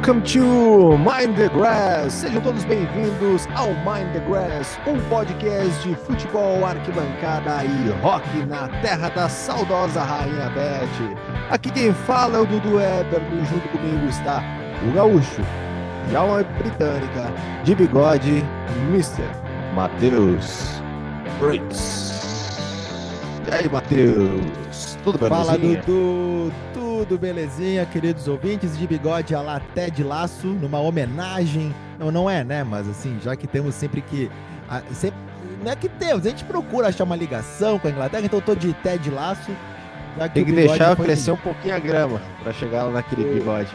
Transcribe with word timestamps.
Welcome 0.00 0.22
to 0.32 0.96
Mind 0.96 1.36
the 1.36 1.50
Grass. 1.50 2.14
Sejam 2.14 2.40
todos 2.40 2.64
bem-vindos 2.64 3.46
ao 3.54 3.68
Mind 3.84 4.10
the 4.14 4.20
Grass, 4.20 4.80
um 4.86 4.98
podcast 5.10 5.86
de 5.86 5.94
futebol, 5.94 6.64
arquibancada 6.64 7.62
e 7.66 7.90
rock 8.00 8.26
na 8.46 8.66
terra 8.80 9.10
da 9.10 9.28
saudosa 9.28 10.02
Rainha 10.02 10.48
Beth. 10.50 11.50
Aqui 11.50 11.70
quem 11.70 11.92
fala 11.92 12.38
é 12.38 12.40
o 12.40 12.46
Dudu 12.46 12.76
Weber 12.76 13.20
e 13.30 13.44
junto 13.44 13.68
comigo 13.68 14.06
está 14.06 14.42
o 14.88 14.92
gaúcho 14.94 15.42
e 16.10 16.16
alma 16.16 16.44
britânica 16.44 17.30
de 17.62 17.74
bigode, 17.74 18.42
Mr. 18.88 19.28
Matheus 19.74 20.80
Fritz. 21.38 23.20
E 23.46 23.54
aí, 23.54 23.68
Matheus? 23.68 24.96
Tudo 25.04 25.18
bem? 25.18 25.28
Fala, 25.28 25.58
Dudu. 25.58 26.50
Tudo 26.72 26.89
belezinha, 27.18 27.84
queridos 27.86 28.28
ouvintes 28.28 28.76
de 28.78 28.86
bigode 28.86 29.34
a 29.34 29.40
lá 29.40 29.60
Ted 29.74 30.02
Laço, 30.02 30.46
numa 30.46 30.78
homenagem. 30.78 31.74
Não, 31.98 32.10
não 32.10 32.30
é, 32.30 32.44
né? 32.44 32.64
Mas 32.64 32.88
assim, 32.88 33.18
já 33.22 33.36
que 33.36 33.46
temos 33.46 33.74
sempre 33.74 34.00
que. 34.00 34.30
A, 34.68 34.82
sempre, 34.92 35.18
não 35.62 35.72
é 35.72 35.76
que 35.76 35.88
temos, 35.88 36.26
a 36.26 36.30
gente 36.30 36.44
procura 36.44 36.88
achar 36.88 37.04
uma 37.04 37.16
ligação 37.16 37.78
com 37.78 37.88
a 37.88 37.90
Inglaterra, 37.90 38.24
então 38.24 38.38
eu 38.38 38.44
tô 38.44 38.54
de 38.54 38.72
Ted 38.74 39.10
Laço. 39.10 39.50
Tem 40.34 40.44
que 40.44 40.52
deixar 40.52 40.96
crescer 40.96 41.30
um 41.30 41.36
pouquinho 41.36 41.74
a 41.74 41.78
grama 41.78 42.20
para 42.42 42.52
chegar 42.52 42.84
lá 42.84 42.90
naquele 42.92 43.30
o, 43.30 43.34
bigode. 43.34 43.70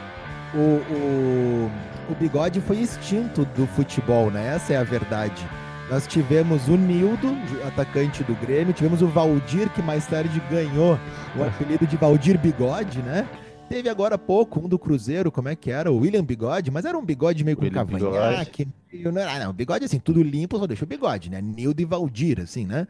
O, 0.53 0.59
o, 0.59 1.72
o 2.09 2.16
bigode 2.16 2.59
foi 2.61 2.78
extinto 2.78 3.45
do 3.45 3.66
futebol, 3.67 4.30
né? 4.30 4.55
Essa 4.55 4.73
é 4.73 4.78
a 4.78 4.83
verdade. 4.83 5.45
Nós 5.89 6.08
tivemos 6.08 6.67
o 6.67 6.75
Nildo, 6.75 7.38
atacante 7.67 8.23
do 8.23 8.33
Grêmio, 8.36 8.73
tivemos 8.73 9.03
o 9.03 9.08
Valdir, 9.08 9.69
que 9.69 9.83
mais 9.83 10.08
tarde 10.08 10.41
ganhou 10.50 10.97
o 11.38 11.44
apelido 11.44 11.86
de 11.86 11.95
Valdir 11.95 12.39
Bigode, 12.39 13.03
né? 13.03 13.28
Teve 13.69 13.88
agora 13.88 14.16
há 14.16 14.17
pouco 14.17 14.59
um 14.59 14.67
do 14.67 14.80
Cruzeiro, 14.80 15.31
como 15.31 15.47
é 15.47 15.56
que 15.56 15.72
era? 15.72 15.91
O 15.91 15.97
William 15.97 16.23
Bigode, 16.23 16.72
mas 16.72 16.86
era 16.86 16.97
um 16.97 17.06
bigode 17.06 17.44
meio 17.44 17.58
com 17.58 17.69
cavanhaque. 17.69 18.67
Não, 18.94 19.22
era, 19.22 19.45
não, 19.45 19.53
bigode 19.53 19.86
assim, 19.86 20.00
tudo 20.00 20.22
limpo, 20.23 20.58
só 20.58 20.67
deixa 20.67 20.86
o 20.86 20.88
bigode, 20.88 21.30
né? 21.30 21.41
Nildo 21.41 21.81
e 21.81 21.86
Valdir, 21.86 22.39
assim, 22.39 22.66
né? 22.66 22.88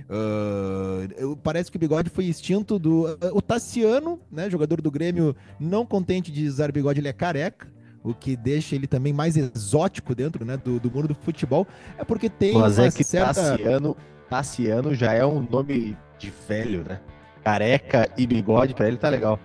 Uh, 0.00 1.36
parece 1.36 1.70
que 1.70 1.76
o 1.76 1.80
bigode 1.80 2.08
foi 2.10 2.26
extinto 2.26 2.78
do. 2.78 3.06
Uh, 3.06 3.18
o 3.32 3.42
Tassiano, 3.42 4.20
né? 4.30 4.48
Jogador 4.50 4.80
do 4.80 4.90
Grêmio, 4.90 5.34
não 5.58 5.84
contente 5.84 6.30
de 6.30 6.46
usar 6.46 6.72
bigode, 6.72 7.00
ele 7.00 7.08
é 7.08 7.12
careca 7.12 7.77
o 8.02 8.14
que 8.14 8.36
deixa 8.36 8.74
ele 8.74 8.86
também 8.86 9.12
mais 9.12 9.36
exótico 9.36 10.14
dentro 10.14 10.44
né, 10.44 10.56
do, 10.56 10.78
do 10.78 10.90
mundo 10.90 11.08
do 11.08 11.14
futebol, 11.14 11.66
é 11.96 12.04
porque 12.04 12.28
tem 12.28 12.54
Mas 12.54 12.78
é 12.78 12.90
que 12.90 13.04
certa... 13.04 13.34
Tassiano, 13.34 13.96
Tassiano 14.28 14.94
já 14.94 15.12
é 15.12 15.24
um 15.24 15.40
nome 15.40 15.96
de 16.18 16.32
velho, 16.48 16.84
né? 16.84 17.00
Careca 17.42 18.08
e 18.16 18.26
bigode, 18.26 18.74
para 18.74 18.88
ele 18.88 18.96
tá 18.96 19.08
legal. 19.08 19.38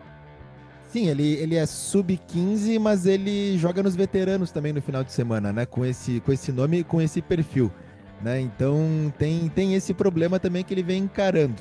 Sim, 0.89 1.07
ele, 1.07 1.33
ele 1.33 1.55
é 1.55 1.65
sub-15, 1.65 2.79
mas 2.79 3.05
ele 3.05 3.57
joga 3.57 3.81
nos 3.81 3.95
veteranos 3.95 4.51
também 4.51 4.71
no 4.71 4.81
final 4.81 5.03
de 5.03 5.11
semana, 5.11 5.51
né? 5.51 5.65
Com 5.65 5.83
esse, 5.83 6.19
com 6.19 6.31
esse 6.31 6.51
nome 6.51 6.79
e 6.79 6.83
com 6.83 7.01
esse 7.01 7.21
perfil. 7.21 7.71
Né? 8.23 8.39
Então 8.39 9.13
tem, 9.17 9.49
tem 9.49 9.75
esse 9.75 9.93
problema 9.93 10.39
também 10.39 10.63
que 10.63 10.73
ele 10.73 10.83
vem 10.83 11.03
encarando. 11.03 11.55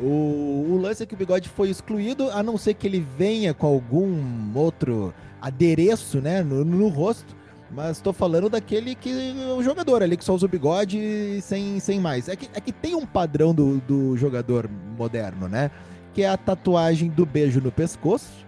O, 0.00 0.66
o 0.70 0.78
lance 0.80 1.02
é 1.02 1.06
que 1.06 1.14
o 1.14 1.16
bigode 1.16 1.48
foi 1.48 1.70
excluído, 1.70 2.30
a 2.30 2.42
não 2.42 2.58
ser 2.58 2.74
que 2.74 2.86
ele 2.86 3.06
venha 3.16 3.54
com 3.54 3.66
algum 3.66 4.50
outro 4.54 5.14
adereço, 5.40 6.20
né, 6.20 6.42
no, 6.42 6.64
no 6.64 6.88
rosto. 6.88 7.36
Mas 7.70 7.98
estou 7.98 8.12
falando 8.12 8.48
daquele 8.48 8.96
que 8.96 9.12
o 9.56 9.62
jogador 9.62 10.02
ali 10.02 10.16
que 10.16 10.24
só 10.24 10.34
usa 10.34 10.46
o 10.46 10.48
bigode 10.48 11.40
sem, 11.42 11.78
sem 11.78 12.00
mais. 12.00 12.28
É 12.28 12.34
que, 12.34 12.50
é 12.52 12.60
que 12.60 12.72
tem 12.72 12.96
um 12.96 13.06
padrão 13.06 13.54
do, 13.54 13.78
do 13.86 14.16
jogador 14.16 14.68
moderno, 14.98 15.48
né? 15.48 15.70
Que 16.12 16.22
é 16.22 16.28
a 16.28 16.36
tatuagem 16.36 17.08
do 17.08 17.24
beijo 17.24 17.60
no 17.60 17.70
pescoço, 17.70 18.44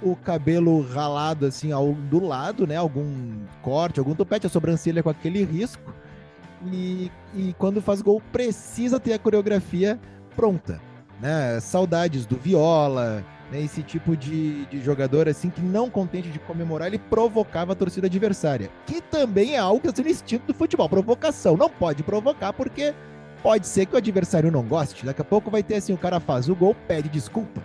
o 0.00 0.14
cabelo 0.14 0.86
ralado 0.86 1.46
assim 1.46 1.72
ao, 1.72 1.92
do 1.92 2.24
lado, 2.24 2.64
né? 2.64 2.76
Algum 2.76 3.40
corte, 3.60 3.98
algum 3.98 4.14
topete, 4.14 4.46
a 4.46 4.50
sobrancelha 4.50 5.02
com 5.02 5.10
aquele 5.10 5.42
risco. 5.42 5.92
E, 6.66 7.10
e 7.34 7.54
quando 7.58 7.80
faz 7.80 8.02
gol, 8.02 8.22
precisa 8.32 9.00
ter 9.00 9.14
a 9.14 9.18
coreografia 9.18 9.98
pronta. 10.36 10.80
Né? 11.20 11.58
Saudades 11.60 12.26
do 12.26 12.36
Viola, 12.36 13.24
né, 13.50 13.60
esse 13.62 13.82
tipo 13.82 14.16
de, 14.16 14.64
de 14.66 14.80
jogador 14.80 15.28
assim 15.28 15.50
que 15.50 15.60
não 15.60 15.90
contente 15.90 16.30
de 16.30 16.38
comemorar, 16.38 16.88
ele 16.88 16.98
provocava 16.98 17.72
a 17.72 17.74
torcida 17.74 18.06
adversária, 18.06 18.70
que 18.86 19.00
também 19.00 19.54
é 19.54 19.58
algo 19.58 19.80
que 19.80 19.88
está 19.88 19.96
sendo 19.96 20.10
instinto 20.10 20.46
do 20.46 20.54
futebol, 20.54 20.88
provocação. 20.88 21.56
Não 21.56 21.68
pode 21.68 22.02
provocar 22.02 22.52
porque 22.52 22.94
pode 23.42 23.66
ser 23.66 23.86
que 23.86 23.94
o 23.94 23.98
adversário 23.98 24.50
não 24.50 24.62
goste. 24.62 25.04
Daqui 25.04 25.20
a 25.20 25.24
pouco 25.24 25.50
vai 25.50 25.62
ter 25.62 25.76
assim, 25.76 25.92
o 25.92 25.98
cara 25.98 26.20
faz 26.20 26.48
o 26.48 26.54
gol, 26.54 26.74
pede 26.86 27.08
desculpa. 27.08 27.60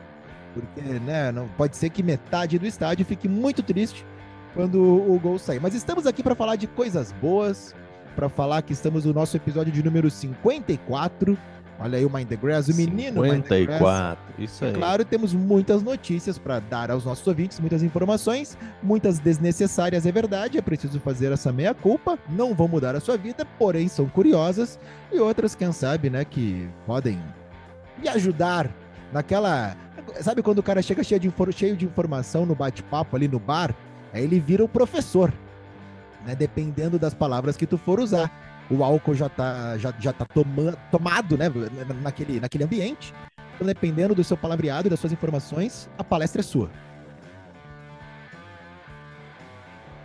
Porque, 0.54 0.82
né, 0.82 1.32
não 1.32 1.48
pode 1.50 1.76
ser 1.76 1.90
que 1.90 2.02
metade 2.02 2.58
do 2.58 2.66
estádio 2.66 3.06
fique 3.06 3.28
muito 3.28 3.62
triste 3.62 4.06
quando 4.54 4.82
o 4.82 5.20
gol 5.20 5.38
sair. 5.38 5.60
Mas 5.60 5.76
estamos 5.76 6.08
aqui 6.08 6.24
para 6.24 6.34
falar 6.34 6.56
de 6.56 6.66
coisas 6.66 7.12
boas, 7.12 7.76
para 8.16 8.30
falar 8.30 8.62
que 8.62 8.74
estamos 8.74 9.06
no 9.06 9.14
nosso 9.14 9.36
episódio 9.36 9.72
de 9.72 9.84
número 9.84 10.10
54 10.10 11.38
Olha 11.78 11.98
aí 11.98 12.06
o 12.06 12.10
Mind 12.10 12.28
the 12.28 12.38
Grass, 12.38 12.70
o 12.70 12.76
menino 12.76 13.22
54, 13.22 14.18
isso 14.40 14.64
aí. 14.64 14.74
claro, 14.74 15.04
temos 15.04 15.34
muitas 15.34 15.84
notícias 15.84 16.38
para 16.38 16.60
dar 16.60 16.90
aos 16.90 17.04
nossos 17.04 17.28
ouvintes, 17.28 17.60
muitas 17.60 17.84
informações, 17.84 18.58
muitas 18.82 19.20
desnecessárias, 19.20 20.06
é 20.06 20.12
verdade, 20.12 20.58
é 20.58 20.62
preciso 20.62 21.00
fazer 21.02 21.34
essa 21.34 21.52
meia-culpa, 21.52 22.18
não 22.30 22.54
vão 22.54 22.68
mudar 22.68 22.96
a 22.96 23.02
sua 23.02 23.18
vida, 23.18 23.46
porém 23.60 23.90
são 23.90 24.08
curiosas, 24.08 24.80
e 25.12 25.20
outras, 25.20 25.54
quem 25.54 25.72
sabe, 25.74 26.10
né, 26.10 26.24
que 26.24 26.70
podem 26.86 27.20
me 27.98 28.08
ajudar 28.08 28.70
naquela... 29.12 29.76
Sabe 30.22 30.42
quando 30.42 30.60
o 30.60 30.64
cara 30.64 30.82
chega 30.82 31.04
cheio 31.04 31.20
de, 31.20 31.34
cheio 31.52 31.76
de 31.76 31.86
informação 31.86 32.46
no 32.46 32.56
bate-papo 32.56 33.18
ali 33.18 33.28
no 33.28 33.40
bar, 33.40 33.76
aí 34.14 34.24
ele 34.24 34.40
vira 34.40 34.64
o 34.64 34.70
professor, 34.70 35.34
né, 36.26 36.36
dependendo 36.36 36.98
das 36.98 37.14
palavras 37.14 37.56
que 37.56 37.68
tu 37.68 37.78
for 37.78 38.00
usar 38.00 38.32
o 38.70 38.84
álcool 38.84 39.14
já 39.14 39.28
está 39.28 39.78
já, 39.78 39.94
já 40.00 40.12
tá 40.14 40.26
toma, 40.26 40.74
tomado 40.92 41.38
né, 41.38 41.46
naquele, 42.02 42.40
naquele 42.40 42.64
ambiente. 42.64 43.14
Então, 43.56 43.66
dependendo 43.66 44.14
do 44.14 44.24
seu 44.24 44.36
palavreado 44.36 44.88
e 44.88 44.90
das 44.90 45.00
suas 45.00 45.14
informações, 45.14 45.90
a 45.98 46.04
palestra 46.04 46.42
é 46.42 46.44
sua. 46.44 46.70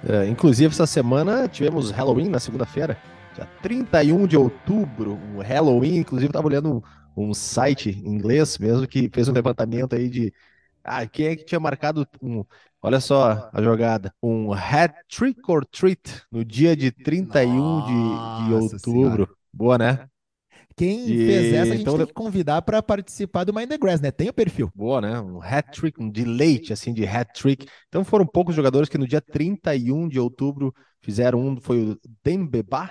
É, 0.09 0.27
inclusive, 0.27 0.73
essa 0.73 0.87
semana 0.87 1.49
tivemos 1.49 1.91
Halloween 1.91 2.29
na 2.29 2.39
segunda-feira, 2.39 2.97
dia 3.35 3.47
31 3.61 4.27
de 4.27 4.37
outubro, 4.37 5.19
o 5.35 5.41
Halloween. 5.41 5.97
Inclusive, 5.97 6.29
estava 6.29 6.47
olhando 6.47 6.83
um, 7.17 7.29
um 7.31 7.35
site 7.35 7.91
inglês 8.05 8.57
mesmo 8.59 8.87
que 8.87 9.11
fez 9.13 9.29
um 9.29 9.33
levantamento 9.33 9.95
aí 9.95 10.09
de 10.09 10.33
ah, 10.85 11.07
quem 11.07 11.27
é 11.27 11.37
que 11.37 11.45
tinha 11.45 11.61
marcado 11.61 12.07
um, 12.23 12.45
Olha 12.83 13.01
só 13.01 13.51
a 13.53 13.63
jogada. 13.63 14.13
Um 14.23 14.53
hat 14.53 14.95
trick 15.09 15.41
or 15.49 15.65
treat 15.67 16.23
no 16.31 16.45
dia 16.45 16.75
de 16.75 16.91
31 16.91 17.57
Nossa 17.57 17.87
de, 17.87 18.47
de 18.47 18.55
outubro. 18.55 18.79
Senhora. 18.79 19.29
Boa, 19.53 19.79
né? 19.79 20.09
Quem 20.77 21.05
e... 21.11 21.27
fez 21.27 21.53
essa, 21.53 21.63
a 21.63 21.77
gente 21.77 21.83
então, 21.83 21.99
tem 21.99 22.07
que 22.07 22.13
convidar 22.15 22.63
para 22.63 22.83
participar 22.83 23.45
do 23.45 23.53
Mind 23.53 23.69
the 23.69 23.77
Grass, 23.77 24.01
né? 24.01 24.11
Tem 24.11 24.31
o 24.31 24.33
perfil. 24.33 24.71
Boa, 24.75 25.01
né? 25.01 25.21
Um 25.21 25.43
hat 25.43 25.79
trick, 25.79 26.03
um 26.03 26.09
deleite, 26.09 26.73
assim, 26.73 26.95
de 26.95 27.07
hat 27.07 27.33
trick. 27.35 27.67
Então 27.89 28.03
foram 28.03 28.25
poucos 28.25 28.55
jogadores 28.55 28.89
que 28.89 28.97
no 28.97 29.07
dia 29.07 29.21
31 29.21 30.09
de 30.09 30.19
outubro 30.19 30.73
fizeram 31.03 31.39
um, 31.39 31.61
foi 31.61 31.91
o 31.91 31.99
Dembeba, 32.25 32.91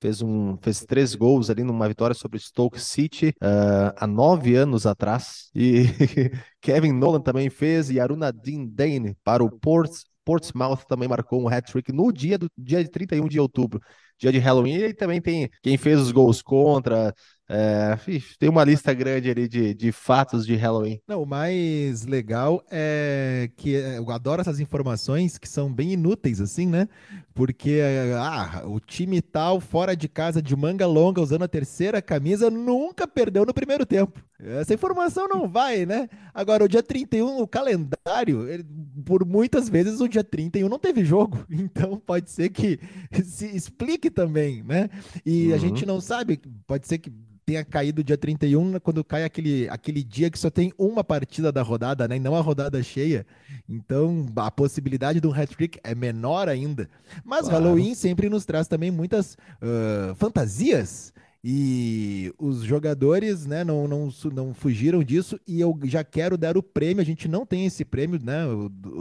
fez, 0.00 0.22
um, 0.22 0.56
fez 0.62 0.80
três 0.84 1.14
gols 1.14 1.50
ali 1.50 1.62
numa 1.64 1.88
vitória 1.88 2.14
sobre 2.14 2.38
Stoke 2.38 2.80
City 2.80 3.28
uh, 3.42 3.92
há 3.96 4.06
nove 4.06 4.54
anos 4.54 4.86
atrás. 4.86 5.50
E 5.54 5.84
Kevin 6.60 6.92
Nolan 6.92 7.20
também 7.20 7.50
fez, 7.50 7.90
e 7.90 8.00
Aruna 8.00 8.32
Dane 8.32 9.16
para 9.24 9.42
o 9.44 9.50
Port, 9.50 9.90
Portsmouth 10.24 10.84
também 10.86 11.08
marcou 11.08 11.42
um 11.42 11.48
hat-trick 11.48 11.92
no 11.92 12.12
dia, 12.12 12.36
do, 12.38 12.50
dia 12.56 12.82
de 12.84 12.90
31 12.90 13.28
de 13.28 13.40
outubro, 13.40 13.80
dia 14.18 14.32
de 14.32 14.38
Halloween. 14.38 14.76
E 14.76 14.94
também 14.94 15.20
tem 15.20 15.48
quem 15.62 15.76
fez 15.76 15.98
os 15.98 16.12
gols 16.12 16.42
contra, 16.42 17.14
é, 17.50 17.98
tem 18.38 18.50
uma 18.50 18.62
lista 18.62 18.92
grande 18.92 19.30
ali 19.30 19.48
de, 19.48 19.72
de 19.72 19.90
fatos 19.90 20.44
de 20.44 20.54
Halloween. 20.54 21.00
Não, 21.08 21.22
o 21.22 21.26
mais 21.26 22.04
legal 22.04 22.62
é 22.70 23.50
que 23.56 23.74
é, 23.74 23.96
eu 23.96 24.10
adoro 24.10 24.42
essas 24.42 24.60
informações 24.60 25.38
que 25.38 25.48
são 25.48 25.72
bem 25.72 25.92
inúteis, 25.92 26.42
assim, 26.42 26.66
né? 26.66 26.86
Porque 27.32 27.80
ah, 28.18 28.64
o 28.66 28.78
time 28.78 29.22
tal, 29.22 29.60
fora 29.60 29.96
de 29.96 30.08
casa, 30.08 30.42
de 30.42 30.54
manga 30.54 30.86
longa, 30.86 31.22
usando 31.22 31.44
a 31.44 31.48
terceira 31.48 32.02
camisa, 32.02 32.50
nunca 32.50 33.08
perdeu 33.08 33.46
no 33.46 33.54
primeiro 33.54 33.86
tempo. 33.86 34.22
Essa 34.40 34.74
informação 34.74 35.26
não 35.26 35.48
vai, 35.48 35.84
né? 35.86 36.08
Agora, 36.32 36.64
o 36.64 36.68
dia 36.68 36.82
31, 36.82 37.40
o 37.40 37.48
calendário, 37.48 38.48
ele, 38.48 38.64
por 39.04 39.24
muitas 39.24 39.68
vezes 39.68 40.00
o 40.00 40.08
dia 40.08 40.22
31 40.22 40.68
não 40.68 40.78
teve 40.78 41.04
jogo. 41.04 41.44
Então, 41.68 41.98
pode 41.98 42.30
ser 42.30 42.48
que 42.48 42.78
se 43.24 43.46
explique 43.54 44.07
também, 44.10 44.62
né? 44.62 44.88
E 45.24 45.48
uhum. 45.48 45.54
a 45.54 45.58
gente 45.58 45.86
não 45.86 46.00
sabe, 46.00 46.40
pode 46.66 46.86
ser 46.86 46.98
que 46.98 47.12
tenha 47.48 47.64
caído 47.64 48.04
dia 48.04 48.18
31, 48.18 48.78
quando 48.80 49.02
cai 49.02 49.24
aquele, 49.24 49.66
aquele 49.70 50.04
dia 50.04 50.30
que 50.30 50.38
só 50.38 50.50
tem 50.50 50.70
uma 50.76 51.02
partida 51.02 51.50
da 51.50 51.62
rodada, 51.62 52.06
né? 52.06 52.16
E 52.16 52.20
não 52.20 52.36
a 52.36 52.42
rodada 52.42 52.82
cheia. 52.82 53.26
Então, 53.66 54.26
a 54.36 54.50
possibilidade 54.50 55.18
de 55.18 55.26
um 55.26 55.32
hat-trick 55.32 55.80
é 55.82 55.94
menor 55.94 56.46
ainda. 56.46 56.90
Mas 57.24 57.48
claro. 57.48 57.64
Halloween 57.64 57.94
sempre 57.94 58.28
nos 58.28 58.44
traz 58.44 58.68
também 58.68 58.90
muitas 58.90 59.34
uh, 59.62 60.14
fantasias 60.16 61.10
E 61.42 62.32
os 62.36 62.62
jogadores 62.62 63.46
né, 63.46 63.62
não, 63.62 63.86
não, 63.86 64.08
não 64.32 64.52
fugiram 64.52 65.04
disso, 65.04 65.38
e 65.46 65.60
eu 65.60 65.78
já 65.84 66.02
quero 66.02 66.36
dar 66.36 66.56
o 66.56 66.62
prêmio. 66.62 67.00
A 67.00 67.04
gente 67.04 67.28
não 67.28 67.46
tem 67.46 67.66
esse 67.66 67.84
prêmio, 67.84 68.18
né? 68.22 68.42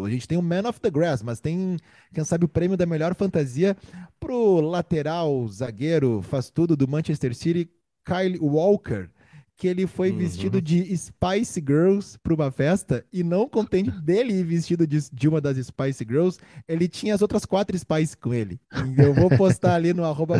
A 0.06 0.10
gente 0.10 0.28
tem 0.28 0.38
o 0.38 0.42
Man 0.42 0.69
of 0.69 0.80
the 0.80 0.92
Grass, 0.92 1.24
mas 1.24 1.39
tem, 1.39 1.78
quem 2.13 2.24
sabe, 2.24 2.45
o 2.45 2.50
prêmio 2.50 2.78
da 2.78 2.86
melhor 2.86 3.16
fantasia 3.16 3.75
pro 4.19 4.62
lateral, 4.62 5.48
zagueiro, 5.48 6.22
faz 6.22 6.50
tudo 6.50 6.78
do 6.78 6.88
Manchester 6.88 7.36
City, 7.36 7.69
Kyle 8.06 8.39
Walker 8.39 9.10
que 9.57 9.68
ele 9.68 9.88
foi 9.88 10.12
uhum. 10.12 10.19
vestido 10.19 10.62
de 10.62 10.95
Spice 10.95 11.59
Girls 11.59 12.18
para 12.19 12.33
uma 12.33 12.51
festa 12.51 13.04
e 13.12 13.24
não 13.24 13.50
contente 13.50 13.89
dele 14.01 14.33
ir 14.33 14.44
vestido 14.44 14.86
de, 14.86 15.09
de, 15.12 15.27
uma 15.27 15.42
das 15.42 15.57
Spice 15.57 16.06
Girls, 16.07 16.39
ele 16.68 16.88
tinha 16.88 17.15
as 17.15 17.24
outras 17.24 17.44
quatro 17.44 17.77
Spice 17.77 18.15
com 18.15 18.33
ele. 18.33 18.62
Eu 18.95 19.15
vou 19.15 19.30
postar 19.36 19.74
ali 19.74 19.94
no 19.94 20.06
arroba 20.06 20.36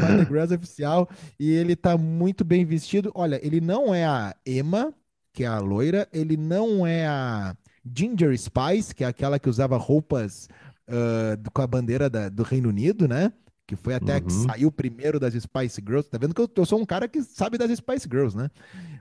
oficial 0.56 1.10
e 1.40 1.52
ele 1.52 1.76
tá 1.76 1.98
muito 1.98 2.46
bem 2.46 2.64
vestido. 2.64 3.12
Olha, 3.16 3.44
ele 3.44 3.60
não 3.60 3.94
é 3.94 4.06
a 4.06 4.36
Emma, 4.46 4.94
que 5.34 5.44
é 5.44 5.48
a 5.48 5.58
loira, 5.58 6.08
ele 6.14 6.38
não 6.38 6.86
é 6.86 7.08
a 7.08 7.56
Ginger 7.84 8.38
Spice, 8.38 8.94
que 8.94 9.04
é 9.04 9.08
aquela 9.08 9.40
que 9.40 9.50
usava 9.50 9.78
roupas 9.78 10.48
uh, 10.88 11.52
com 11.52 11.62
a 11.62 11.68
bandeira 11.68 12.08
da, 12.08 12.30
do 12.30 12.44
Reino 12.44 12.70
Unido, 12.70 13.08
né? 13.08 13.34
Que 13.68 13.76
foi 13.76 13.94
até 13.94 14.16
uhum. 14.16 14.22
que 14.22 14.32
saiu 14.32 14.72
primeiro 14.72 15.20
das 15.20 15.34
Spice 15.34 15.84
Girls. 15.86 16.10
Tá 16.10 16.18
vendo 16.18 16.34
que 16.34 16.40
eu, 16.40 16.50
eu, 16.56 16.66
sou 16.66 16.80
um 16.80 16.86
cara 16.86 17.06
que 17.06 17.22
sabe 17.22 17.58
das 17.58 17.70
Spice 17.78 18.08
Girls, 18.10 18.36
né? 18.36 18.50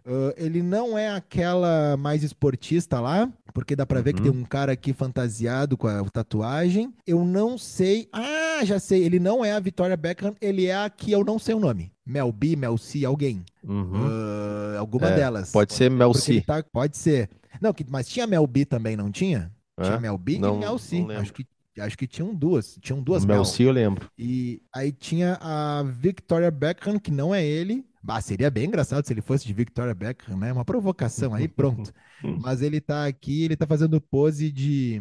Uh, 0.04 0.34
ele 0.36 0.60
não 0.60 0.98
é 0.98 1.08
aquela 1.08 1.96
mais 1.96 2.24
esportista 2.24 3.00
lá, 3.00 3.32
porque 3.54 3.76
dá 3.76 3.86
pra 3.86 3.98
uhum. 3.98 4.04
ver 4.04 4.12
que 4.12 4.22
tem 4.22 4.30
uhum. 4.30 4.40
um 4.40 4.44
cara 4.44 4.72
aqui 4.72 4.92
fantasiado 4.92 5.76
com 5.76 5.86
a 5.86 6.02
tatuagem. 6.10 6.92
Eu 7.06 7.24
não 7.24 7.56
sei. 7.56 8.08
Ah, 8.12 8.64
já 8.64 8.80
sei. 8.80 9.04
Ele 9.04 9.20
não 9.20 9.44
é 9.44 9.52
a 9.52 9.60
Victoria 9.60 9.96
Beckham, 9.96 10.34
ele 10.40 10.66
é 10.66 10.76
a 10.76 10.90
que 10.90 11.12
eu 11.12 11.24
não 11.24 11.38
sei 11.38 11.54
o 11.54 11.60
nome. 11.60 11.92
Mel 12.04 12.32
B, 12.32 12.56
Mel 12.56 12.76
C, 12.76 13.04
alguém. 13.04 13.44
Uhum. 13.62 14.06
Uh, 14.06 14.78
alguma 14.78 15.08
é, 15.10 15.16
delas. 15.16 15.52
Pode 15.52 15.72
ser 15.72 15.88
Mel 15.90 16.12
C. 16.12 16.40
Tá, 16.40 16.62
pode 16.64 16.96
ser. 16.96 17.30
Não, 17.60 17.72
mas 17.88 18.08
tinha 18.08 18.26
Mel 18.26 18.46
B 18.46 18.64
também, 18.64 18.96
não 18.96 19.12
tinha? 19.12 19.52
É? 19.78 19.84
Tinha 19.84 20.00
Mel 20.00 20.18
B 20.18 20.38
não, 20.38 20.56
e 20.56 20.58
Mel 20.58 20.78
C. 20.78 21.06
Acho 21.18 21.32
que 21.32 21.46
Acho 21.78 21.96
que 21.96 22.06
tinham 22.06 22.34
duas. 22.34 22.78
Tinham 22.80 23.02
duas 23.02 23.24
Mel. 23.24 23.44
C 23.44 23.64
eu 23.64 23.72
lembro. 23.72 24.10
E 24.18 24.62
aí 24.72 24.92
tinha 24.92 25.38
a 25.40 25.82
Victoria 25.82 26.50
Beckham, 26.50 26.98
que 26.98 27.10
não 27.10 27.34
é 27.34 27.44
ele. 27.44 27.84
Ah, 28.08 28.20
seria 28.20 28.50
bem 28.50 28.66
engraçado 28.66 29.04
se 29.04 29.12
ele 29.12 29.20
fosse 29.20 29.46
de 29.46 29.52
Victoria 29.52 29.94
Beckham, 29.94 30.36
né? 30.36 30.52
Uma 30.52 30.64
provocação 30.64 31.34
aí, 31.34 31.48
pronto. 31.48 31.92
Mas 32.40 32.62
ele 32.62 32.80
tá 32.80 33.06
aqui, 33.06 33.44
ele 33.44 33.56
tá 33.56 33.66
fazendo 33.66 34.00
pose 34.00 34.50
de. 34.50 35.00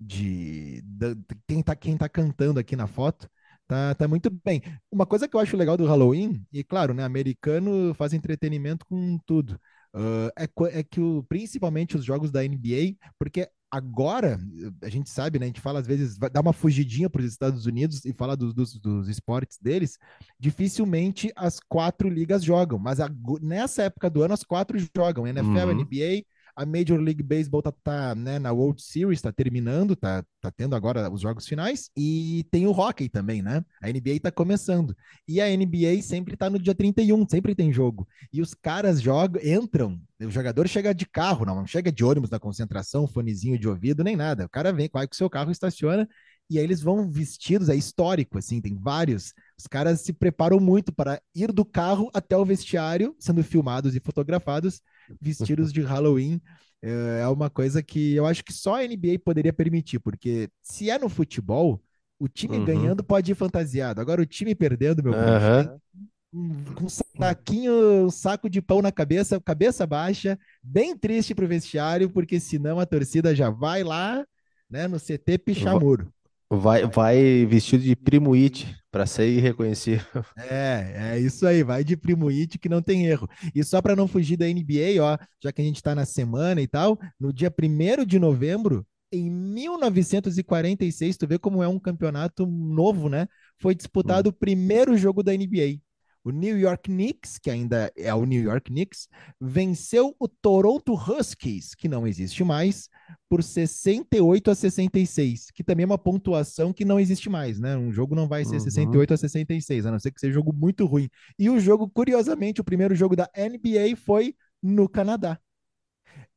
de, 0.00 0.82
de 0.82 1.16
quem, 1.46 1.62
tá, 1.62 1.76
quem 1.76 1.96
tá 1.96 2.08
cantando 2.08 2.58
aqui 2.58 2.74
na 2.74 2.86
foto. 2.86 3.28
Tá, 3.66 3.94
tá 3.94 4.06
muito 4.08 4.30
bem. 4.44 4.62
Uma 4.90 5.04
coisa 5.04 5.28
que 5.28 5.36
eu 5.36 5.40
acho 5.40 5.56
legal 5.56 5.76
do 5.76 5.86
Halloween, 5.86 6.46
e 6.52 6.62
claro, 6.62 6.94
né? 6.94 7.04
Americano 7.04 7.92
faz 7.94 8.12
entretenimento 8.12 8.86
com 8.86 9.18
tudo. 9.26 9.60
Uh, 9.96 10.28
é, 10.38 10.78
é, 10.78 10.82
que 10.82 11.00
o, 11.00 11.24
principalmente 11.26 11.96
os 11.96 12.04
jogos 12.04 12.30
da 12.30 12.42
NBA, 12.42 12.96
porque 13.18 13.48
agora, 13.70 14.38
a 14.82 14.90
gente 14.90 15.08
sabe, 15.08 15.38
né? 15.38 15.46
A 15.46 15.48
gente 15.48 15.60
fala 15.60 15.80
às 15.80 15.86
vezes, 15.86 16.18
dá 16.18 16.40
uma 16.40 16.52
fugidinha 16.52 17.08
para 17.08 17.22
os 17.22 17.26
Estados 17.26 17.64
Unidos 17.64 18.04
e 18.04 18.12
fala 18.12 18.36
dos, 18.36 18.52
dos, 18.52 18.78
dos, 18.78 19.08
esportes 19.08 19.58
deles. 19.58 19.98
Dificilmente 20.38 21.32
as 21.34 21.58
quatro 21.60 22.10
ligas 22.10 22.44
jogam, 22.44 22.78
mas 22.78 23.00
a, 23.00 23.08
nessa 23.40 23.84
época 23.84 24.10
do 24.10 24.22
ano 24.22 24.34
as 24.34 24.44
quatro 24.44 24.78
jogam: 24.94 25.26
NFL, 25.26 25.70
uhum. 25.70 25.80
NBA, 25.82 26.24
a 26.56 26.64
Major 26.64 26.98
League 26.98 27.22
Baseball 27.22 27.60
tá, 27.60 27.70
tá 27.70 28.14
né, 28.14 28.38
na 28.38 28.50
World 28.50 28.82
Series, 28.82 29.20
tá 29.20 29.30
terminando, 29.30 29.94
tá, 29.94 30.24
tá 30.40 30.50
tendo 30.50 30.74
agora 30.74 31.10
os 31.10 31.20
jogos 31.20 31.46
finais. 31.46 31.90
E 31.96 32.46
tem 32.50 32.66
o 32.66 32.70
hockey 32.70 33.08
também, 33.08 33.42
né? 33.42 33.62
A 33.82 33.90
NBA 33.90 34.18
tá 34.22 34.32
começando. 34.32 34.96
E 35.28 35.40
a 35.40 35.54
NBA 35.54 36.00
sempre 36.02 36.36
tá 36.36 36.48
no 36.48 36.58
dia 36.58 36.74
31, 36.74 37.28
sempre 37.28 37.54
tem 37.54 37.70
jogo. 37.72 38.08
E 38.32 38.40
os 38.40 38.54
caras 38.54 39.02
jogam, 39.02 39.42
entram. 39.44 40.00
O 40.18 40.30
jogador 40.30 40.66
chega 40.66 40.94
de 40.94 41.04
carro, 41.06 41.44
não 41.44 41.66
chega 41.66 41.92
de 41.92 42.02
ônibus 42.02 42.30
na 42.30 42.40
concentração, 42.40 43.06
fonezinho 43.06 43.58
de 43.58 43.68
ouvido, 43.68 44.02
nem 44.02 44.16
nada. 44.16 44.46
O 44.46 44.48
cara 44.48 44.72
vem, 44.72 44.88
vai 44.90 45.06
com 45.06 45.12
o 45.12 45.16
seu 45.16 45.28
carro, 45.28 45.50
estaciona 45.50 46.08
e 46.48 46.58
aí 46.58 46.64
eles 46.64 46.80
vão 46.80 47.10
vestidos, 47.10 47.68
é 47.68 47.74
histórico, 47.74 48.38
assim, 48.38 48.60
tem 48.60 48.74
vários. 48.74 49.34
Os 49.58 49.66
caras 49.66 50.00
se 50.00 50.12
preparam 50.12 50.60
muito 50.60 50.92
para 50.92 51.20
ir 51.34 51.50
do 51.52 51.64
carro 51.64 52.08
até 52.14 52.36
o 52.36 52.44
vestiário, 52.44 53.16
sendo 53.18 53.42
filmados 53.42 53.96
e 53.96 54.00
fotografados, 54.00 54.80
vestidos 55.20 55.72
de 55.72 55.80
Halloween. 55.80 56.40
É, 56.82 57.20
é 57.22 57.28
uma 57.28 57.48
coisa 57.50 57.82
que 57.82 58.14
eu 58.14 58.26
acho 58.26 58.44
que 58.44 58.52
só 58.52 58.76
a 58.76 58.84
NBA 58.84 59.18
poderia 59.24 59.52
permitir, 59.52 59.98
porque 59.98 60.48
se 60.62 60.90
é 60.90 60.98
no 60.98 61.08
futebol, 61.08 61.82
o 62.18 62.28
time 62.28 62.58
uhum. 62.58 62.64
ganhando 62.64 63.04
pode 63.04 63.32
ir 63.32 63.34
fantasiado. 63.34 64.00
Agora 64.00 64.22
o 64.22 64.26
time 64.26 64.54
perdendo, 64.54 65.02
meu 65.02 65.12
uhum. 65.12 66.74
com 66.74 66.84
um 66.84 66.88
saquinho, 66.88 68.06
um 68.06 68.10
saco 68.10 68.48
de 68.48 68.60
pão 68.60 68.82
na 68.82 68.92
cabeça, 68.92 69.40
cabeça 69.40 69.86
baixa, 69.86 70.38
bem 70.62 70.96
triste 70.96 71.34
pro 71.34 71.48
vestiário, 71.48 72.10
porque 72.10 72.38
senão 72.38 72.78
a 72.78 72.86
torcida 72.86 73.34
já 73.34 73.50
vai 73.50 73.82
lá, 73.82 74.24
né, 74.68 74.86
no 74.86 74.98
CT 74.98 75.38
pichar 75.38 75.78
muro. 75.78 76.12
Vai, 76.48 76.86
vai 76.86 77.44
vestido 77.44 77.82
de 77.82 77.96
primo 77.96 78.34
It 78.34 78.66
para 78.90 79.04
ser 79.06 79.28
irreconhecível. 79.28 80.06
É, 80.36 81.14
é 81.14 81.18
isso 81.18 81.46
aí, 81.46 81.62
vai 81.62 81.82
de 81.82 81.96
primo 81.96 82.28
It 82.28 82.58
que 82.58 82.68
não 82.68 82.82
tem 82.82 83.06
erro. 83.06 83.28
E 83.54 83.64
só 83.64 83.80
para 83.82 83.96
não 83.96 84.06
fugir 84.06 84.36
da 84.36 84.46
NBA, 84.46 85.02
ó, 85.02 85.18
já 85.42 85.50
que 85.52 85.60
a 85.60 85.64
gente 85.64 85.76
está 85.76 85.94
na 85.94 86.04
semana 86.04 86.60
e 86.60 86.68
tal, 86.68 86.98
no 87.18 87.32
dia 87.32 87.50
1 87.50 88.04
de 88.04 88.18
novembro, 88.18 88.86
em 89.10 89.30
1946, 89.30 91.16
tu 91.16 91.26
vê 91.26 91.38
como 91.38 91.62
é 91.62 91.68
um 91.68 91.78
campeonato 91.78 92.46
novo, 92.46 93.08
né? 93.08 93.26
Foi 93.58 93.74
disputado 93.74 94.28
o 94.28 94.32
primeiro 94.32 94.96
jogo 94.96 95.22
da 95.22 95.32
NBA. 95.32 95.80
O 96.26 96.32
New 96.32 96.58
York 96.58 96.90
Knicks, 96.90 97.38
que 97.38 97.48
ainda 97.48 97.92
é 97.96 98.12
o 98.12 98.24
New 98.24 98.42
York 98.42 98.68
Knicks, 98.68 99.06
venceu 99.40 100.12
o 100.18 100.26
Toronto 100.26 100.92
Huskies, 100.92 101.72
que 101.72 101.88
não 101.88 102.04
existe 102.04 102.42
mais, 102.42 102.88
por 103.28 103.44
68 103.44 104.50
a 104.50 104.54
66, 104.56 105.52
que 105.52 105.62
também 105.62 105.84
é 105.84 105.86
uma 105.86 105.96
pontuação 105.96 106.72
que 106.72 106.84
não 106.84 106.98
existe 106.98 107.30
mais, 107.30 107.60
né? 107.60 107.76
Um 107.76 107.92
jogo 107.92 108.16
não 108.16 108.26
vai 108.26 108.44
ser 108.44 108.56
uhum. 108.56 108.60
68 108.60 109.14
a 109.14 109.16
66, 109.16 109.86
a 109.86 109.92
não 109.92 110.00
ser 110.00 110.10
que 110.10 110.18
seja 110.18 110.32
um 110.32 110.42
jogo 110.42 110.52
muito 110.52 110.84
ruim. 110.84 111.08
E 111.38 111.48
o 111.48 111.60
jogo, 111.60 111.88
curiosamente, 111.88 112.60
o 112.60 112.64
primeiro 112.64 112.96
jogo 112.96 113.14
da 113.14 113.30
NBA 113.38 113.94
foi 113.96 114.34
no 114.60 114.88
Canadá. 114.88 115.38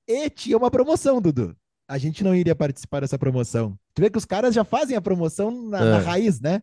E 0.08 0.30
tinha 0.30 0.56
uma 0.56 0.70
promoção, 0.70 1.20
Dudu. 1.20 1.58
A 1.88 1.98
gente 1.98 2.24
não 2.24 2.36
iria 2.36 2.56
participar 2.56 3.00
dessa 3.00 3.18
promoção. 3.18 3.76
Tu 3.96 4.04
vê 4.04 4.12
que 4.12 4.20
os 4.20 4.26
caras 4.26 4.54
já 4.54 4.64
fazem 4.64 4.96
a 4.96 5.02
promoção 5.02 5.50
na, 5.68 5.80
é. 5.80 5.92
na 5.94 5.98
raiz, 5.98 6.40
né? 6.40 6.62